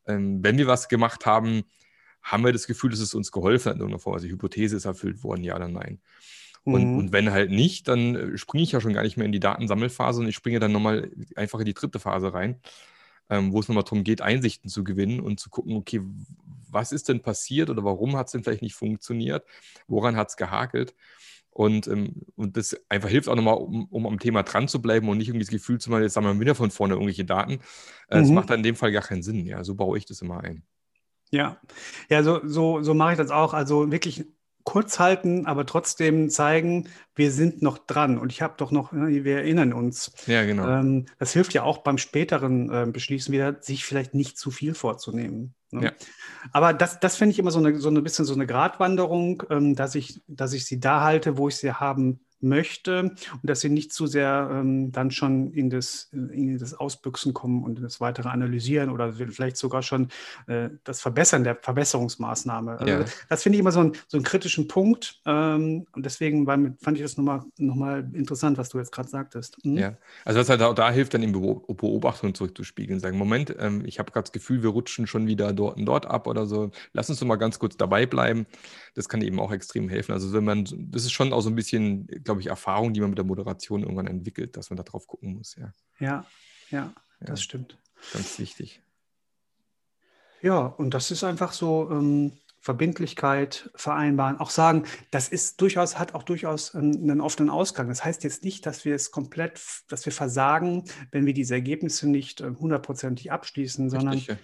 [0.06, 1.62] ähm, wenn wir was gemacht haben,
[2.22, 4.12] haben wir das Gefühl, dass es uns geholfen hat in irgendeiner Form.
[4.12, 6.00] Also die Hypothese ist erfüllt worden, ja oder nein.
[6.64, 6.98] Und, mhm.
[6.98, 9.40] und wenn halt nicht, dann äh, springe ich ja schon gar nicht mehr in die
[9.40, 12.60] Datensammelphase und ich springe dann nochmal einfach in die dritte Phase rein,
[13.30, 16.02] ähm, wo es nochmal darum geht, Einsichten zu gewinnen und zu gucken, okay,
[16.68, 19.44] was ist denn passiert oder warum hat es denn vielleicht nicht funktioniert,
[19.88, 20.94] woran hat es gehakelt.
[21.52, 25.08] Und, ähm, und das einfach hilft auch nochmal, um, um am Thema dran zu bleiben
[25.08, 27.54] und nicht irgendwie das Gefühl zu machen, jetzt haben wir wieder von vorne irgendwelche Daten.
[28.08, 28.20] Äh, mhm.
[28.20, 29.46] Das macht dann in dem Fall gar keinen Sinn.
[29.46, 30.62] Ja, so baue ich das immer ein.
[31.32, 31.60] Ja,
[32.08, 33.52] ja, so, so, so mache ich das auch.
[33.52, 34.26] Also wirklich
[34.64, 38.18] kurz halten, aber trotzdem zeigen, wir sind noch dran.
[38.18, 40.12] Und ich habe doch noch, ne, wir erinnern uns.
[40.26, 40.66] Ja, genau.
[40.66, 44.74] Ähm, das hilft ja auch beim späteren äh, Beschließen wieder, sich vielleicht nicht zu viel
[44.74, 45.54] vorzunehmen.
[45.70, 45.84] Ne?
[45.84, 45.92] Ja.
[46.52, 49.74] Aber das, das finde ich immer so eine, so ein bisschen so eine Gratwanderung, ähm,
[49.74, 53.68] dass, ich, dass ich sie da halte, wo ich sie haben möchte und dass sie
[53.68, 58.28] nicht zu sehr ähm, dann schon in das, in das Ausbüchsen kommen und das weitere
[58.28, 60.08] Analysieren oder vielleicht sogar schon
[60.46, 62.78] äh, das Verbessern der Verbesserungsmaßnahme.
[62.78, 63.04] Also ja.
[63.28, 66.96] Das finde ich immer so, ein, so einen kritischen Punkt ähm, und deswegen war, fand
[66.96, 69.64] ich das nochmal noch mal interessant, was du jetzt gerade sagtest.
[69.64, 69.76] Mhm.
[69.76, 73.98] Ja, also was halt auch da hilft, dann in Beobachtung zurückzuspiegeln, sagen, Moment, ähm, ich
[73.98, 77.10] habe gerade das Gefühl, wir rutschen schon wieder dort und dort ab oder so, lass
[77.10, 78.46] uns doch mal ganz kurz dabei bleiben.
[78.94, 80.12] Das kann eben auch extrem helfen.
[80.12, 83.10] Also wenn man, das ist schon auch so ein bisschen, glaube ich, Erfahrung, die man
[83.10, 85.56] mit der Moderation irgendwann entwickelt, dass man da drauf gucken muss.
[85.56, 86.24] Ja, ja,
[86.70, 87.76] ja das ja, stimmt.
[88.12, 88.82] Ganz wichtig.
[90.40, 96.14] Ja, und das ist einfach so ähm, Verbindlichkeit vereinbaren, auch sagen, das ist durchaus, hat
[96.14, 97.88] auch durchaus ähm, einen offenen Ausgang.
[97.88, 102.08] Das heißt jetzt nicht, dass wir es komplett, dass wir versagen, wenn wir diese Ergebnisse
[102.08, 104.36] nicht äh, hundertprozentig abschließen, Richtig, sondern ja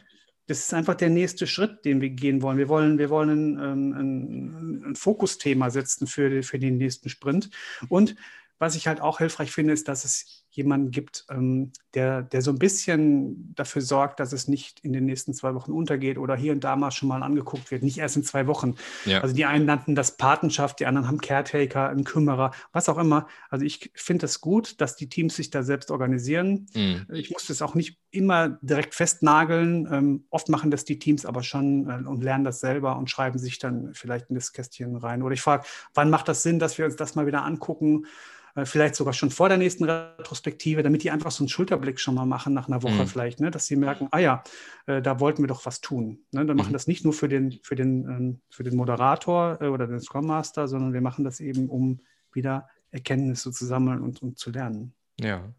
[0.46, 2.58] das ist einfach der nächste Schritt, den wir gehen wollen.
[2.58, 7.50] Wir wollen, wir wollen ein, ein, ein Fokusthema setzen für, für den nächsten Sprint.
[7.88, 8.16] Und
[8.58, 12.50] was ich halt auch hilfreich finde, ist, dass es jemanden gibt, ähm, der, der so
[12.50, 16.52] ein bisschen dafür sorgt, dass es nicht in den nächsten zwei Wochen untergeht oder hier
[16.52, 18.74] und da mal schon mal angeguckt wird, nicht erst in zwei Wochen.
[19.04, 19.20] Ja.
[19.20, 23.26] Also die einen nannten das Patenschaft, die anderen haben Caretaker, einen Kümmerer, was auch immer.
[23.50, 26.66] Also ich finde es gut, dass die Teams sich da selbst organisieren.
[26.74, 27.06] Mhm.
[27.12, 29.88] Ich muss das auch nicht immer direkt festnageln.
[29.92, 33.38] Ähm, oft machen das die Teams aber schon äh, und lernen das selber und schreiben
[33.38, 35.22] sich dann vielleicht in das Kästchen rein.
[35.22, 38.06] Oder ich frage, wann macht das Sinn, dass wir uns das mal wieder angucken?
[38.56, 42.14] Äh, vielleicht sogar schon vor der nächsten Retrospektive, damit die einfach so einen Schulterblick schon
[42.14, 43.06] mal machen nach einer Woche mhm.
[43.06, 43.50] vielleicht, ne?
[43.50, 44.44] dass sie merken, ah ja,
[44.86, 46.20] äh, da wollten wir doch was tun.
[46.32, 46.46] Ne?
[46.46, 46.74] Dann machen mhm.
[46.74, 50.26] das nicht nur für den, für den, ähm, für den Moderator äh, oder den Scrum
[50.26, 52.00] Master, sondern wir machen das eben, um
[52.32, 54.94] wieder Erkenntnisse zu sammeln und, und zu lernen.
[55.20, 55.52] Ja.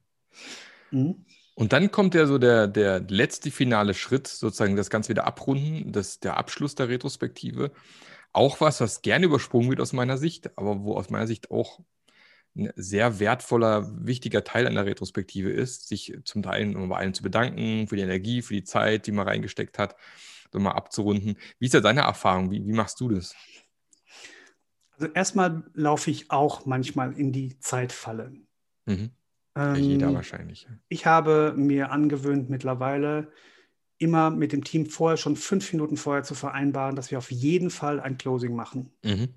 [0.92, 1.26] Mhm.
[1.56, 5.92] Und dann kommt ja so der, der letzte finale Schritt, sozusagen das Ganze wieder abrunden,
[5.92, 7.72] das, der Abschluss der Retrospektive.
[8.32, 11.80] Auch was, was gerne übersprungen wird aus meiner Sicht, aber wo aus meiner Sicht auch
[12.58, 17.24] ein sehr wertvoller, wichtiger Teil einer Retrospektive ist, sich zum Teil um bei allen zu
[17.24, 19.96] bedanken für die Energie, für die Zeit, die man reingesteckt hat,
[20.52, 21.38] so mal abzurunden.
[21.60, 22.52] Wie ist ja deine Erfahrung?
[22.52, 23.36] Wie, wie machst du das?
[24.98, 28.34] Also erstmal laufe ich auch manchmal in die Zeitfalle.
[28.86, 29.12] Mhm.
[29.56, 30.68] Ähm, jeder wahrscheinlich.
[30.90, 33.32] Ich habe mir angewöhnt mittlerweile
[34.00, 37.70] immer mit dem Team vorher schon fünf Minuten vorher zu vereinbaren, dass wir auf jeden
[37.70, 38.92] Fall ein Closing machen.
[39.04, 39.30] Mhm.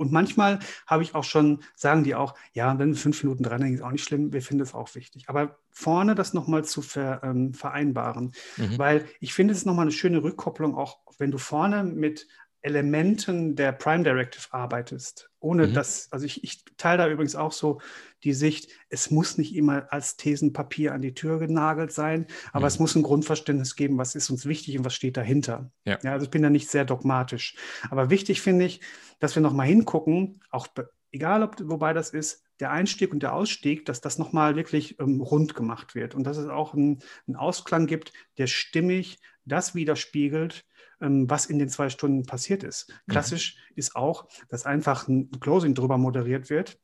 [0.00, 3.60] Und manchmal habe ich auch schon, sagen die auch, ja, wenn wir fünf Minuten dran
[3.60, 5.28] hängen, ist auch nicht schlimm, wir finden es auch wichtig.
[5.28, 8.78] Aber vorne das nochmal zu ver, ähm, vereinbaren, mhm.
[8.78, 12.26] weil ich finde, es ist nochmal eine schöne Rückkopplung, auch wenn du vorne mit
[12.62, 15.30] Elementen der Prime Directive arbeitest.
[15.38, 15.74] Ohne mhm.
[15.74, 17.82] dass, also ich, ich teile da übrigens auch so
[18.24, 22.66] die Sicht, es muss nicht immer als Thesenpapier an die Tür genagelt sein, aber mhm.
[22.66, 25.70] es muss ein Grundverständnis geben, was ist uns wichtig und was steht dahinter.
[25.84, 25.98] Ja.
[26.02, 27.56] ja also ich bin da nicht sehr dogmatisch.
[27.90, 28.80] Aber wichtig finde ich,
[29.18, 30.68] dass wir nochmal hingucken, auch
[31.12, 35.20] egal ob wobei das ist, der Einstieg und der Ausstieg, dass das nochmal wirklich ähm,
[35.20, 37.00] rund gemacht wird und dass es auch einen
[37.34, 40.66] Ausklang gibt, der stimmig das widerspiegelt,
[41.00, 42.88] ähm, was in den zwei Stunden passiert ist.
[42.88, 43.12] Mhm.
[43.12, 43.74] Klassisch mhm.
[43.76, 46.78] ist auch, dass einfach ein Closing drüber moderiert wird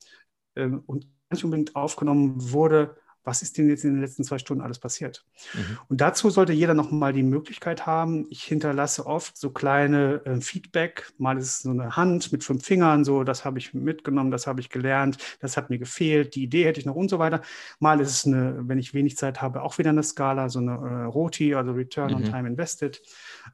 [0.56, 4.62] ähm, und nicht unbedingt aufgenommen wurde, was ist denn jetzt in den letzten zwei Stunden
[4.62, 5.24] alles passiert?
[5.52, 5.78] Mhm.
[5.88, 8.26] Und dazu sollte jeder nochmal die Möglichkeit haben.
[8.30, 11.12] Ich hinterlasse oft so kleine äh, Feedback.
[11.18, 14.46] Mal ist es so eine Hand mit fünf Fingern, so, das habe ich mitgenommen, das
[14.46, 17.42] habe ich gelernt, das hat mir gefehlt, die Idee hätte ich noch und so weiter.
[17.80, 20.74] Mal ist es eine, wenn ich wenig Zeit habe, auch wieder eine Skala, so eine
[20.74, 22.16] äh, ROTI, also Return mhm.
[22.16, 23.02] on Time Invested.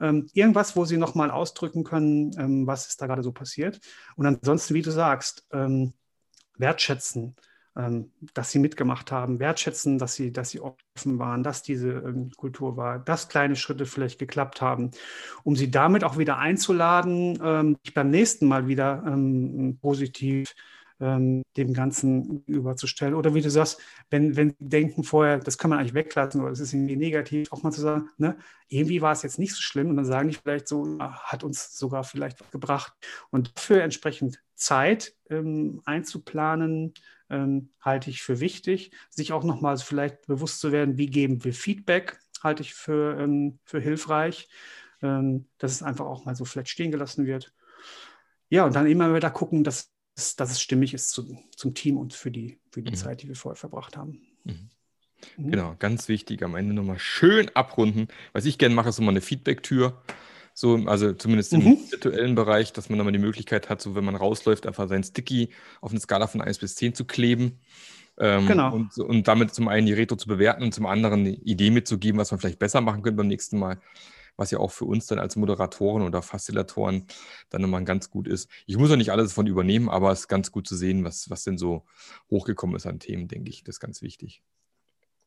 [0.03, 3.81] Ähm, irgendwas, wo Sie nochmal ausdrücken können, ähm, was ist da gerade so passiert.
[4.17, 5.95] Und ansonsten, wie du sagst, ähm,
[6.59, 7.37] wertschätzen
[7.75, 12.77] dass sie mitgemacht haben, wertschätzen, dass sie, dass sie offen waren, dass diese ähm, Kultur
[12.77, 14.91] war, dass kleine Schritte vielleicht geklappt haben,
[15.43, 19.03] um sie damit auch wieder einzuladen, ähm, sich beim nächsten Mal wieder
[19.81, 20.55] positiv
[21.01, 23.15] dem Ganzen überzustellen.
[23.15, 23.81] Oder wie du sagst,
[24.11, 27.65] wenn, wenn denken vorher, das kann man eigentlich weglassen oder es ist irgendwie negativ, auch
[27.65, 28.37] mal zu sagen, ne,
[28.69, 31.77] irgendwie war es jetzt nicht so schlimm und dann sagen die vielleicht so, hat uns
[31.77, 32.93] sogar vielleicht was gebracht.
[33.31, 36.95] Und dafür entsprechend Zeit ähm, einzuplanen,
[37.33, 38.93] ähm, halte ich für wichtig.
[39.11, 43.59] Sich auch nochmal vielleicht bewusst zu werden, wie geben wir Feedback, halte ich für, ähm,
[43.65, 44.49] für hilfreich,
[45.01, 47.53] ähm, dass es einfach auch mal so vielleicht stehen gelassen wird.
[48.49, 49.91] Ja, und dann immer wieder gucken, dass,
[50.37, 52.97] dass es stimmig ist zu, zum Team und für die, für die mhm.
[52.97, 54.21] Zeit, die wir vorher verbracht haben.
[54.45, 54.69] Mhm.
[55.39, 55.51] mhm.
[55.51, 58.09] Genau, ganz wichtig, am Ende nochmal schön abrunden.
[58.35, 60.03] Was ich gerne mache, ist immer eine Feedback-Tür.
[60.63, 61.79] So, also zumindest im mhm.
[61.91, 65.03] virtuellen Bereich, dass man dann mal die Möglichkeit hat, so wenn man rausläuft, einfach sein
[65.03, 65.49] Sticky
[65.81, 67.59] auf eine Skala von 1 bis 10 zu kleben.
[68.17, 68.73] Ähm, genau.
[68.73, 72.21] Und, und, damit zum einen die Retro zu bewerten und zum anderen eine Idee mitzugeben,
[72.21, 73.81] was man vielleicht besser machen könnte beim nächsten Mal.
[74.37, 77.09] Was ja auch für uns dann als Moderatoren oder Facilitatoren
[77.51, 78.49] dann nochmal ganz gut ist.
[78.67, 81.29] Ich muss auch nicht alles davon übernehmen, aber es ist ganz gut zu sehen, was,
[81.29, 81.87] was denn so
[82.31, 83.65] hochgekommen ist an Themen, denke ich.
[83.65, 84.45] Das ist ganz wichtig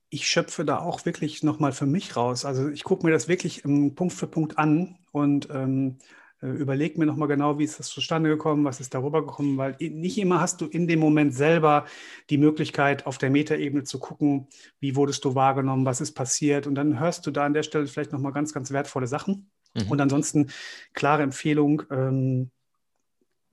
[0.09, 2.45] ich schöpfe da auch wirklich nochmal für mich raus.
[2.45, 5.97] Also ich gucke mir das wirklich ähm, Punkt für Punkt an und ähm,
[6.41, 9.75] äh, überlege mir nochmal genau, wie ist das zustande gekommen, was ist darüber gekommen, weil
[9.79, 11.85] nicht immer hast du in dem Moment selber
[12.29, 14.47] die Möglichkeit, auf der Metaebene zu gucken,
[14.79, 17.87] wie wurdest du wahrgenommen, was ist passiert und dann hörst du da an der Stelle
[17.87, 19.49] vielleicht nochmal ganz, ganz wertvolle Sachen.
[19.73, 19.91] Mhm.
[19.91, 20.51] Und ansonsten
[20.93, 22.51] klare Empfehlung, ähm,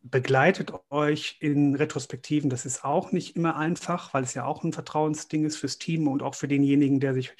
[0.03, 2.51] begleitet euch in Retrospektiven.
[2.51, 6.09] Das ist auch nicht immer einfach, weil es ja auch ein Vertrauensding ist fürs Team
[6.09, 7.33] und auch für denjenigen, der sich,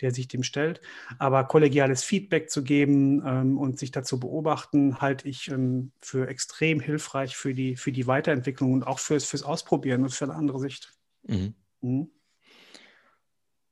[0.00, 0.80] der sich dem stellt.
[1.18, 6.80] Aber kollegiales Feedback zu geben ähm, und sich dazu beobachten, halte ich ähm, für extrem
[6.80, 10.60] hilfreich für die, für die Weiterentwicklung und auch fürs, fürs Ausprobieren und für eine andere
[10.60, 10.92] Sicht.
[11.26, 11.54] Mhm.
[11.82, 12.10] Mhm.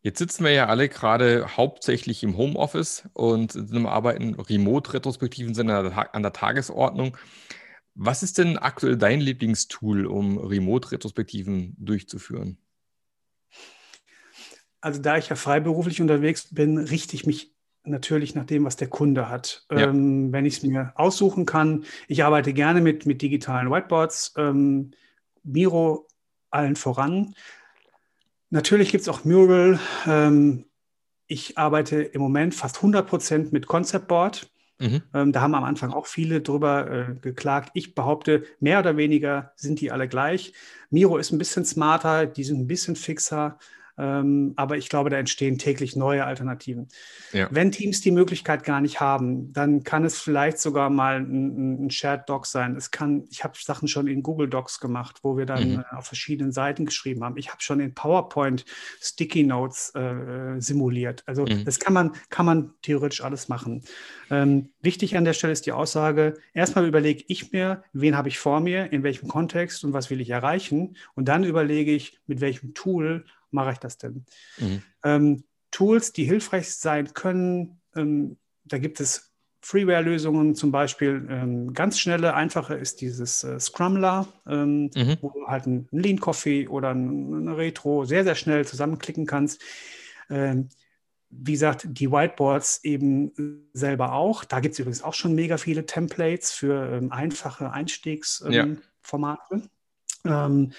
[0.03, 4.35] Jetzt sitzen wir ja alle gerade hauptsächlich im Homeoffice und sind am Arbeiten.
[4.35, 7.17] Remote-Retrospektiven sind an der Tagesordnung.
[7.99, 12.59] Was ist denn aktuell dein Lieblingstool, um Remote-Retrospektiven durchzuführen?
[14.83, 17.55] Also da ich ja freiberuflich unterwegs bin, richte ich mich
[17.85, 19.65] natürlich nach dem, was der Kunde hat.
[19.71, 19.89] Ja.
[19.89, 24.91] Ähm, wenn ich es mir aussuchen kann, ich arbeite gerne mit, mit digitalen Whiteboards, ähm,
[25.43, 26.07] Miro
[26.51, 27.35] allen voran.
[28.51, 29.81] Natürlich gibt es auch Mural.
[30.07, 30.67] Ähm,
[31.27, 34.51] ich arbeite im Moment fast 100 Prozent mit Concept Board.
[34.79, 35.03] Mhm.
[35.15, 37.71] Ähm, da haben am Anfang auch viele drüber äh, geklagt.
[37.75, 40.53] Ich behaupte, mehr oder weniger sind die alle gleich.
[40.91, 43.59] Miro ist ein bisschen smarter, die sind ein bisschen fixer.
[43.99, 46.89] Ähm, aber ich glaube, da entstehen täglich neue Alternativen.
[47.33, 47.49] Ja.
[47.51, 51.91] Wenn Teams die Möglichkeit gar nicht haben, dann kann es vielleicht sogar mal ein, ein
[51.91, 52.77] Shared Doc sein.
[52.77, 55.79] Es kann, ich habe Sachen schon in Google Docs gemacht, wo wir dann mhm.
[55.81, 57.37] äh, auf verschiedenen Seiten geschrieben haben.
[57.39, 58.65] Ich habe schon in PowerPoint
[59.01, 61.23] Sticky Notes äh, simuliert.
[61.27, 61.65] Also mhm.
[61.65, 63.83] das kann man, kann man theoretisch alles machen.
[64.31, 68.39] Ähm, wichtig an der Stelle ist die Aussage, erstmal überlege ich mir, wen habe ich
[68.39, 70.97] vor mir, in welchem Kontext und was will ich erreichen.
[71.15, 74.25] Und dann überlege ich, mit welchem Tool mache ich das denn?
[74.59, 74.83] Mhm.
[75.05, 81.99] Ähm, Tools, die hilfreich sein können, ähm, da gibt es Freeware-Lösungen, zum Beispiel ähm, ganz
[81.99, 85.17] schnelle, einfache ist dieses äh, Scrumler, ähm, mhm.
[85.21, 89.61] wo du halt einen Lean Coffee oder eine Retro sehr, sehr schnell zusammenklicken kannst.
[90.31, 90.69] Ähm,
[91.31, 94.45] wie gesagt, die Whiteboards eben selber auch.
[94.45, 98.45] Da gibt es übrigens auch schon mega viele Templates für ähm, einfache Einstiegs.
[98.47, 98.67] Ähm, ja
[99.07, 99.63] Formate.
[100.25, 100.73] Ähm,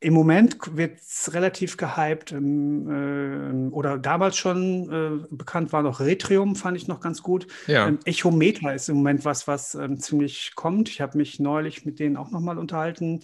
[0.00, 6.00] im Moment wird es relativ gehypt ähm, äh, oder damals schon äh, bekannt war noch
[6.00, 7.48] Retrium, fand ich noch ganz gut.
[7.66, 7.88] Ja.
[7.88, 10.88] Ähm, Echometer ist im Moment was, was ähm, ziemlich kommt.
[10.88, 13.20] Ich habe mich neulich mit denen auch nochmal unterhalten.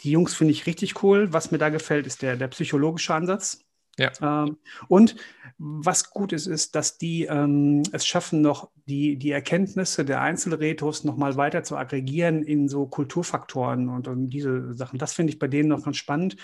[0.00, 1.32] Die Jungs finde ich richtig cool.
[1.32, 3.65] Was mir da gefällt, ist der, der psychologische Ansatz.
[3.98, 4.12] Ja.
[4.20, 5.16] Ähm, und
[5.58, 11.04] was gut ist, ist, dass die ähm, es schaffen, noch die, die Erkenntnisse der Einzelretos
[11.04, 14.98] noch mal weiter zu aggregieren in so Kulturfaktoren und, und diese Sachen.
[14.98, 16.36] Das finde ich bei denen noch ganz spannend.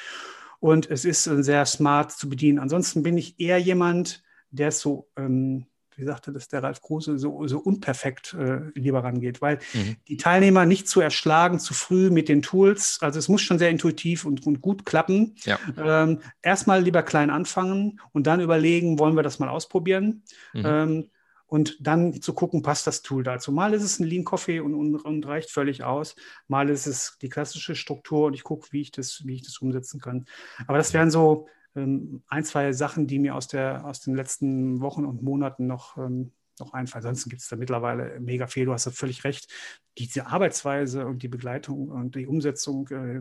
[0.61, 2.59] Und es ist sehr smart zu bedienen.
[2.59, 5.67] Ansonsten bin ich eher jemand, der es so ähm,
[5.97, 9.97] wie sagte das der Ralf Kruse, so, so unperfekt äh, lieber rangeht, weil mhm.
[10.09, 13.71] die Teilnehmer nicht zu erschlagen, zu früh mit den Tools, also es muss schon sehr
[13.71, 15.35] intuitiv und, und gut klappen.
[15.45, 15.59] Ja.
[15.77, 20.23] Ähm, erstmal lieber klein anfangen und dann überlegen, wollen wir das mal ausprobieren?
[20.53, 20.63] Mhm.
[20.65, 21.11] Ähm,
[21.53, 23.53] und dann zu gucken, passt das Tool dazu.
[23.53, 26.17] Mal ist es ein Lean Coffee und, und, und, reicht völlig aus.
[26.49, 29.59] Mal ist es die klassische Struktur und ich gucke, wie ich das, wie ich das
[29.59, 30.25] umsetzen kann.
[30.67, 35.07] Aber das wären so ein, zwei Sachen, die mir aus, der, aus den letzten Wochen
[35.07, 37.05] und Monaten noch, ähm, noch einfallen.
[37.05, 38.67] Ansonsten gibt es da mittlerweile mega viel.
[38.67, 39.51] Du hast da völlig recht.
[39.99, 43.21] Diese Arbeitsweise und die Begleitung und die Umsetzung äh,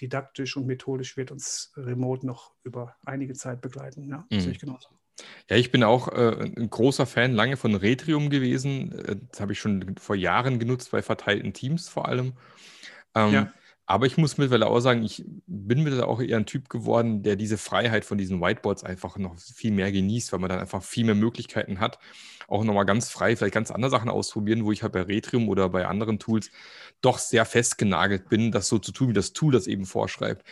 [0.00, 4.04] didaktisch und methodisch wird uns remote noch über einige Zeit begleiten.
[4.04, 4.40] Ja, mhm.
[4.40, 4.88] sehe ich genauso.
[5.50, 8.92] Ja, ich bin auch äh, ein großer Fan lange von Retrium gewesen.
[8.92, 12.32] Äh, das habe ich schon vor Jahren genutzt, bei verteilten Teams vor allem.
[13.14, 13.52] Ähm, ja.
[13.90, 17.34] Aber ich muss mittlerweile auch sagen, ich bin mittlerweile auch eher ein Typ geworden, der
[17.34, 21.04] diese Freiheit von diesen Whiteboards einfach noch viel mehr genießt, weil man dann einfach viel
[21.04, 21.98] mehr Möglichkeiten hat,
[22.46, 25.68] auch nochmal ganz frei, vielleicht ganz andere Sachen ausprobieren, wo ich halt bei Retrium oder
[25.68, 26.52] bei anderen Tools
[27.00, 30.44] doch sehr festgenagelt bin, das so zu tun, wie das Tool das eben vorschreibt.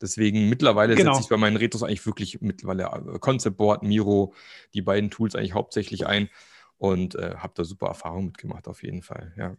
[0.00, 1.14] Deswegen mittlerweile genau.
[1.14, 4.34] setze ich bei meinen Retros eigentlich wirklich mittlerweile äh, Concept Board, Miro,
[4.72, 6.28] die beiden Tools eigentlich hauptsächlich ein
[6.78, 9.34] und äh, habe da super Erfahrungen mitgemacht auf jeden Fall.
[9.36, 9.56] Ja.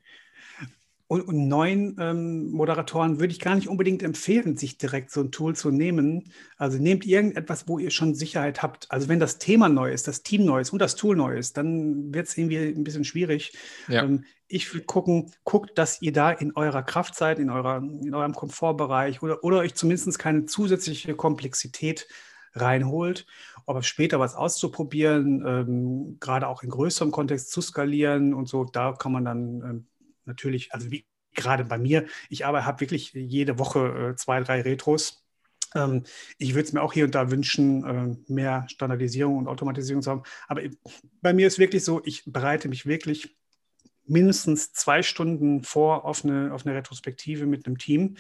[1.08, 5.32] Und, und neuen ähm, Moderatoren würde ich gar nicht unbedingt empfehlen, sich direkt so ein
[5.32, 6.32] Tool zu nehmen.
[6.58, 8.92] Also nehmt irgendetwas, wo ihr schon Sicherheit habt.
[8.92, 11.58] Also wenn das Thema neu ist, das Team neu ist und das Tool neu ist,
[11.58, 13.54] dann wird es irgendwie ein bisschen schwierig.
[13.88, 14.04] Ja.
[14.04, 18.14] Ähm, ich würde gucken, guckt, dass ihr da in eurer Kraft seid, in, eurer, in
[18.14, 22.08] eurem Komfortbereich oder, oder euch zumindest keine zusätzliche Komplexität
[22.54, 23.28] reinholt.
[23.68, 28.94] Aber später was auszuprobieren, ähm, gerade auch in größerem Kontext zu skalieren und so, da
[28.94, 29.88] kann man dann ähm,
[30.26, 35.26] natürlich, also wie gerade bei mir, ich habe wirklich jede Woche äh, zwei, drei Retros.
[35.76, 36.04] Ähm,
[36.38, 40.12] ich würde es mir auch hier und da wünschen, äh, mehr Standardisierung und Automatisierung zu
[40.12, 40.24] haben.
[40.48, 40.62] Aber
[41.22, 43.36] bei mir ist wirklich so, ich bereite mich wirklich
[44.08, 48.18] mindestens zwei Stunden vor auf eine, auf eine Retrospektive mit einem Team.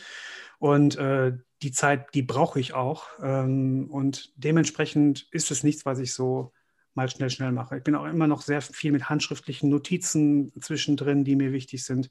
[0.59, 3.07] Und äh, die Zeit, die brauche ich auch.
[3.21, 6.51] Ähm, und dementsprechend ist es nichts, was ich so
[6.95, 7.77] mal schnell, schnell mache.
[7.77, 12.09] Ich bin auch immer noch sehr viel mit handschriftlichen Notizen zwischendrin, die mir wichtig sind.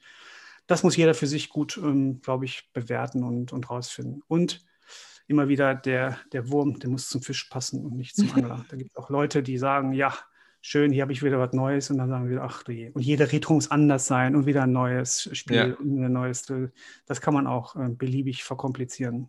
[0.67, 4.23] Das muss jeder für sich gut, ähm, glaube ich, bewerten und, und rausfinden.
[4.29, 4.65] Und
[5.27, 8.65] immer wieder der, der Wurm, der muss zum Fisch passen und nicht zum Angler.
[8.71, 10.15] Da gibt es auch Leute, die sagen, ja,
[10.61, 12.91] schön, hier habe ich wieder was Neues und dann sagen wir, ach du je.
[12.91, 15.77] Und jede Retro muss anders sein und wieder ein neues Spiel, ja.
[15.79, 16.51] ein neues.
[17.07, 19.29] Das kann man auch äh, beliebig verkomplizieren.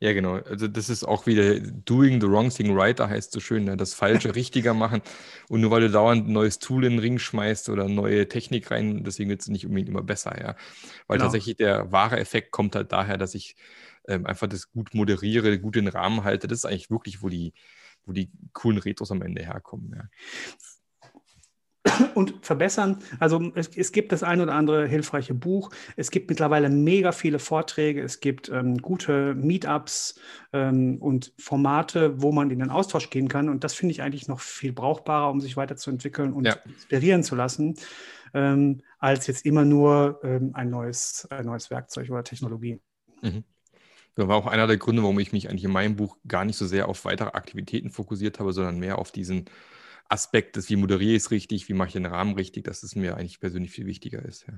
[0.00, 0.34] Ja, genau.
[0.36, 3.76] Also das ist auch wieder doing the wrong thing right, da heißt so schön, ne?
[3.76, 5.02] das Falsche richtiger machen.
[5.48, 8.70] Und nur weil du dauernd ein neues Tool in den Ring schmeißt oder neue Technik
[8.70, 10.56] rein, deswegen wird es nicht unbedingt immer besser, ja.
[11.08, 11.24] Weil genau.
[11.24, 13.56] tatsächlich der wahre Effekt kommt halt daher, dass ich
[14.06, 16.46] ähm, einfach das gut moderiere, gut den Rahmen halte.
[16.46, 17.52] Das ist eigentlich wirklich, wo die,
[18.06, 20.04] wo die coolen Retros am Ende herkommen, ja
[22.14, 22.98] und verbessern.
[23.18, 25.70] Also es, es, gibt das ein oder andere hilfreiche Buch.
[25.96, 28.02] Es gibt mittlerweile mega viele Vorträge.
[28.02, 30.20] Es gibt ähm, gute Meetups
[30.52, 33.48] ähm, und Formate, wo man in den Austausch gehen kann.
[33.48, 36.56] Und das finde ich eigentlich noch viel brauchbarer, um sich weiterzuentwickeln und ja.
[36.64, 37.76] inspirieren zu lassen,
[38.34, 42.80] ähm, als jetzt immer nur ähm, ein, neues, ein neues Werkzeug oder Technologie.
[43.22, 43.44] Mhm.
[44.14, 46.56] Das war auch einer der Gründe, warum ich mich eigentlich in meinem Buch gar nicht
[46.56, 49.44] so sehr auf weitere Aktivitäten fokussiert habe, sondern mehr auf diesen
[50.08, 52.96] Aspekt des, wie moderiere ich es richtig, wie mache ich den Rahmen richtig, dass es
[52.96, 54.46] mir eigentlich persönlich viel wichtiger ist.
[54.46, 54.54] Ja.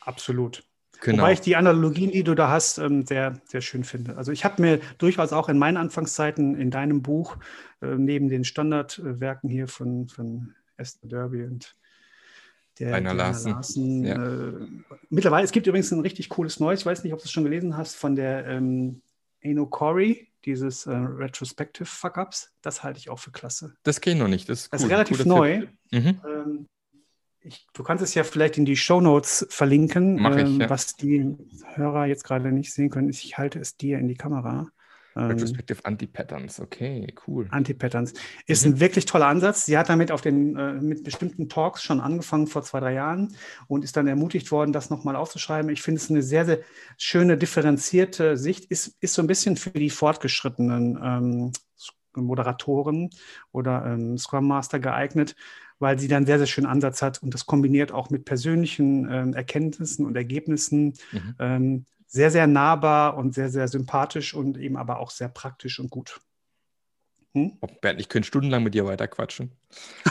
[0.00, 0.64] Absolut.
[1.02, 1.22] Genau.
[1.22, 4.16] Wobei ich die Analogien, die du da hast, ähm, sehr, sehr schön finde.
[4.16, 7.36] Also ich habe mir durchaus auch in meinen Anfangszeiten in deinem Buch
[7.80, 11.76] äh, neben den Standardwerken hier von, von Esther Derby und
[12.78, 13.52] der Rainer Larsen.
[13.52, 14.48] Larsen ja.
[14.48, 14.66] äh,
[15.08, 17.44] mittlerweile, es gibt übrigens ein richtig cooles Neues, ich weiß nicht, ob du es schon
[17.44, 19.00] gelesen hast, von der ähm,
[19.40, 23.74] Eno Corey, dieses äh, Retrospective Fuck-Ups, das halte ich auch für klasse.
[23.82, 24.48] Das kenne ich noch nicht.
[24.48, 24.70] Das ist, cool.
[24.72, 25.66] das ist relativ Cooler neu.
[25.90, 26.20] Mhm.
[26.26, 26.66] Ähm,
[27.42, 30.70] ich, du kannst es ja vielleicht in die Show Notes verlinken, ich, ähm, ja.
[30.70, 31.36] was die
[31.74, 33.08] Hörer jetzt gerade nicht sehen können.
[33.08, 34.68] Ich halte es dir in die Kamera.
[35.16, 37.46] Ähm, Retrospective Anti-Patterns, okay, cool.
[37.50, 38.14] Anti-Patterns.
[38.46, 38.72] Ist mhm.
[38.72, 39.66] ein wirklich toller Ansatz.
[39.66, 43.34] Sie hat damit auf den, äh, mit bestimmten Talks schon angefangen vor zwei, drei Jahren
[43.66, 45.70] und ist dann ermutigt worden, das nochmal aufzuschreiben.
[45.70, 46.60] Ich finde es eine sehr, sehr
[46.96, 48.66] schöne, differenzierte Sicht.
[48.66, 51.52] Ist, ist so ein bisschen für die fortgeschrittenen ähm,
[52.14, 53.10] Moderatoren
[53.52, 55.36] oder ähm, Scrum Master geeignet,
[55.78, 59.34] weil sie dann sehr, sehr schönen Ansatz hat und das kombiniert auch mit persönlichen ähm,
[59.34, 60.94] Erkenntnissen und Ergebnissen.
[61.38, 61.86] Mhm.
[62.12, 66.20] Sehr, sehr nahbar und sehr, sehr sympathisch und eben aber auch sehr praktisch und gut.
[67.34, 67.52] Hm?
[67.60, 69.52] Oh, Bernd, ich könnte stundenlang mit dir weiterquatschen.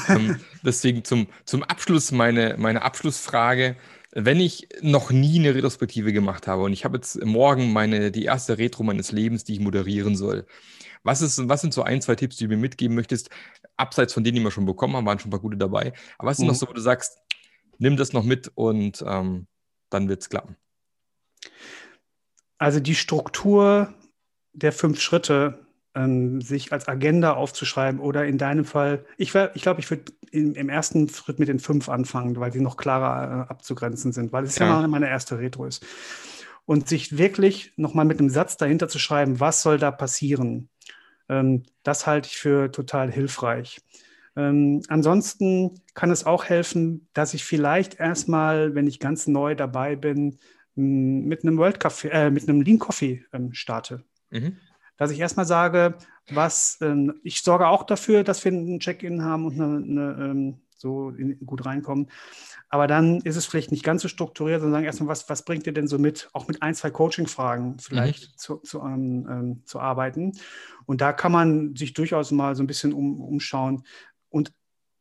[0.08, 3.76] ähm, deswegen zum, zum Abschluss meine, meine Abschlussfrage.
[4.14, 8.24] Wenn ich noch nie eine Retrospektive gemacht habe und ich habe jetzt morgen meine, die
[8.24, 10.46] erste Retro meines Lebens, die ich moderieren soll,
[11.04, 13.30] was, ist, was sind so ein, zwei Tipps, die du mir mitgeben möchtest,
[13.76, 15.92] abseits von denen, die wir schon bekommen haben, waren schon ein paar gute dabei.
[16.18, 16.54] Aber was sind mhm.
[16.54, 17.20] noch so, wo du sagst,
[17.78, 19.48] nimm das noch mit und ähm,
[19.90, 20.56] dann wird es klappen?
[22.60, 23.94] Also die Struktur
[24.54, 29.80] der fünf Schritte, ähm, sich als Agenda aufzuschreiben oder in deinem Fall, ich, ich glaube,
[29.80, 34.12] ich würde im ersten Schritt mit den fünf anfangen, weil sie noch klarer äh, abzugrenzen
[34.12, 34.82] sind, weil es ja.
[34.82, 35.84] ja meine erste Retro ist.
[36.66, 40.70] Und sich wirklich nochmal mit einem Satz dahinter zu schreiben, was soll da passieren,
[41.30, 43.82] ähm, das halte ich für total hilfreich.
[44.36, 49.96] Ähm, ansonsten kann es auch helfen, dass ich vielleicht erstmal, wenn ich ganz neu dabei
[49.96, 50.38] bin,
[50.80, 54.04] mit einem World Coffee, äh, mit einem Lean Coffee ähm, starte.
[54.30, 54.58] Mhm.
[54.98, 55.98] Dass ich erstmal sage,
[56.30, 60.60] was, ähm, ich sorge auch dafür, dass wir ein Check-in haben und eine, eine, ähm,
[60.76, 62.10] so in, gut reinkommen.
[62.70, 65.66] Aber dann ist es vielleicht nicht ganz so strukturiert, sondern sagen erstmal, was, was bringt
[65.66, 68.38] ihr denn so mit, auch mit ein, zwei Coaching-Fragen vielleicht mhm.
[68.38, 70.34] zu, zu, ähm, zu arbeiten.
[70.86, 73.84] Und da kann man sich durchaus mal so ein bisschen um, umschauen.
[74.30, 74.54] Und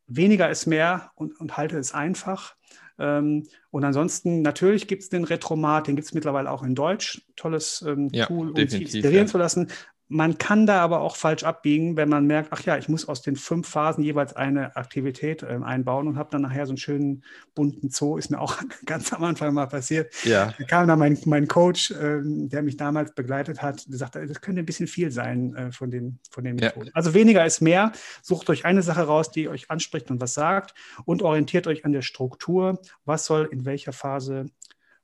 [0.06, 2.56] weniger ist mehr und, und halte es einfach.
[2.98, 7.22] Ähm, und ansonsten, natürlich gibt es den Retromat, den gibt es mittlerweile auch in Deutsch.
[7.36, 9.30] Tolles ähm, ja, Tool, um sich inspirieren ja.
[9.30, 9.68] zu lassen.
[10.10, 13.20] Man kann da aber auch falsch abbiegen, wenn man merkt, ach ja, ich muss aus
[13.20, 17.24] den fünf Phasen jeweils eine Aktivität äh, einbauen und habe dann nachher so einen schönen
[17.54, 18.16] bunten Zoo.
[18.16, 18.56] Ist mir auch
[18.86, 20.14] ganz am Anfang mal passiert.
[20.24, 20.54] Ja.
[20.58, 24.40] Da kam dann mein, mein Coach, äh, der mich damals begleitet hat, der sagte, das
[24.40, 26.86] könnte ein bisschen viel sein äh, von den, von den Methoden.
[26.86, 26.92] Ja.
[26.94, 27.92] Also weniger ist mehr.
[28.22, 30.72] Sucht euch eine Sache raus, die euch anspricht und was sagt
[31.04, 32.80] und orientiert euch an der Struktur.
[33.04, 34.46] Was soll in welcher Phase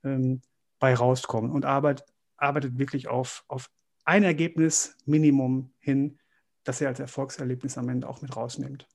[0.03, 0.41] ähm,
[0.79, 3.69] bei rauskommen und arbeitet, arbeitet wirklich auf, auf
[4.05, 6.19] ein Ergebnis Minimum hin,
[6.63, 8.87] das ihr als Erfolgserlebnis am Ende auch mit rausnimmt.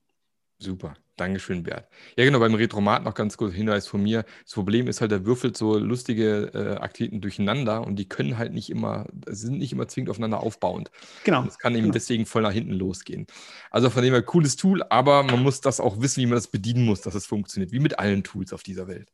[0.58, 1.88] Super, Dankeschön, Bert.
[2.16, 4.24] Ja, genau, beim Retromat noch ganz kurz Hinweis von mir.
[4.44, 8.52] Das Problem ist halt, der würfelt so lustige äh, Aktivitäten durcheinander und die können halt
[8.52, 10.90] nicht immer, sind nicht immer zwingend aufeinander aufbauend.
[11.24, 11.44] Genau.
[11.44, 11.92] Das kann eben genau.
[11.92, 13.26] deswegen voll nach hinten losgehen.
[13.70, 16.48] Also von dem her, cooles Tool, aber man muss das auch wissen, wie man das
[16.48, 19.12] bedienen muss, dass es funktioniert, wie mit allen Tools auf dieser Welt.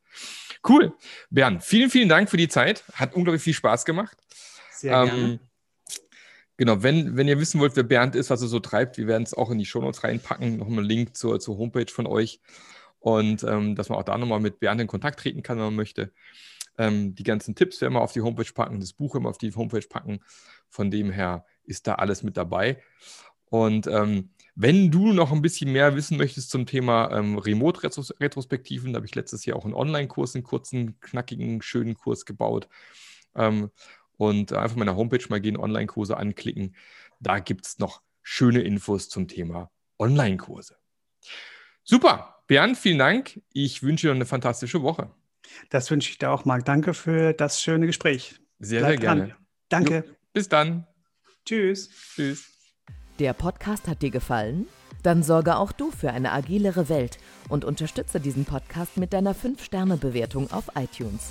[0.69, 0.95] Cool.
[1.31, 2.85] Bernd, vielen, vielen Dank für die Zeit.
[2.93, 4.17] Hat unglaublich viel Spaß gemacht.
[4.73, 5.41] Sehr ähm, gerne.
[6.57, 9.25] Genau, wenn, wenn ihr wissen wollt, wer Bernd ist, was er so treibt, wir werden
[9.25, 12.41] es auch in die Shownotes reinpacken, nochmal einen Link zur, zur Homepage von euch
[12.99, 15.77] und ähm, dass man auch da nochmal mit Bernd in Kontakt treten kann, wenn man
[15.77, 16.13] möchte.
[16.79, 19.55] Ähm, die ganzen Tipps werden wir auf die Homepage packen, das Buch immer auf die
[19.55, 20.21] Homepage packen.
[20.69, 22.83] Von dem her ist da alles mit dabei.
[23.49, 28.97] Und ähm, wenn du noch ein bisschen mehr wissen möchtest zum Thema ähm, Remote-Retrospektiven, da
[28.97, 32.69] habe ich letztes Jahr auch einen Online-Kurs, einen kurzen, knackigen, schönen Kurs gebaut.
[33.35, 33.71] Ähm,
[34.17, 36.75] und einfach meine Homepage mal gehen, Online-Kurse anklicken.
[37.21, 40.77] Da gibt es noch schöne Infos zum Thema Online-Kurse.
[41.85, 43.41] Super, Bernd, vielen Dank.
[43.53, 45.11] Ich wünsche dir eine fantastische Woche.
[45.71, 46.65] Das wünsche ich dir auch, Marc.
[46.65, 48.41] Danke für das schöne Gespräch.
[48.59, 49.27] Sehr, Bleib sehr gerne.
[49.29, 49.37] Dran.
[49.69, 50.05] Danke.
[50.07, 50.87] Jo, bis dann.
[51.45, 51.91] Tschüss.
[52.15, 52.51] Tschüss.
[53.19, 54.67] Der Podcast hat dir gefallen?
[55.03, 60.51] Dann sorge auch du für eine agilere Welt und unterstütze diesen Podcast mit deiner 5-Sterne-Bewertung
[60.51, 61.31] auf iTunes.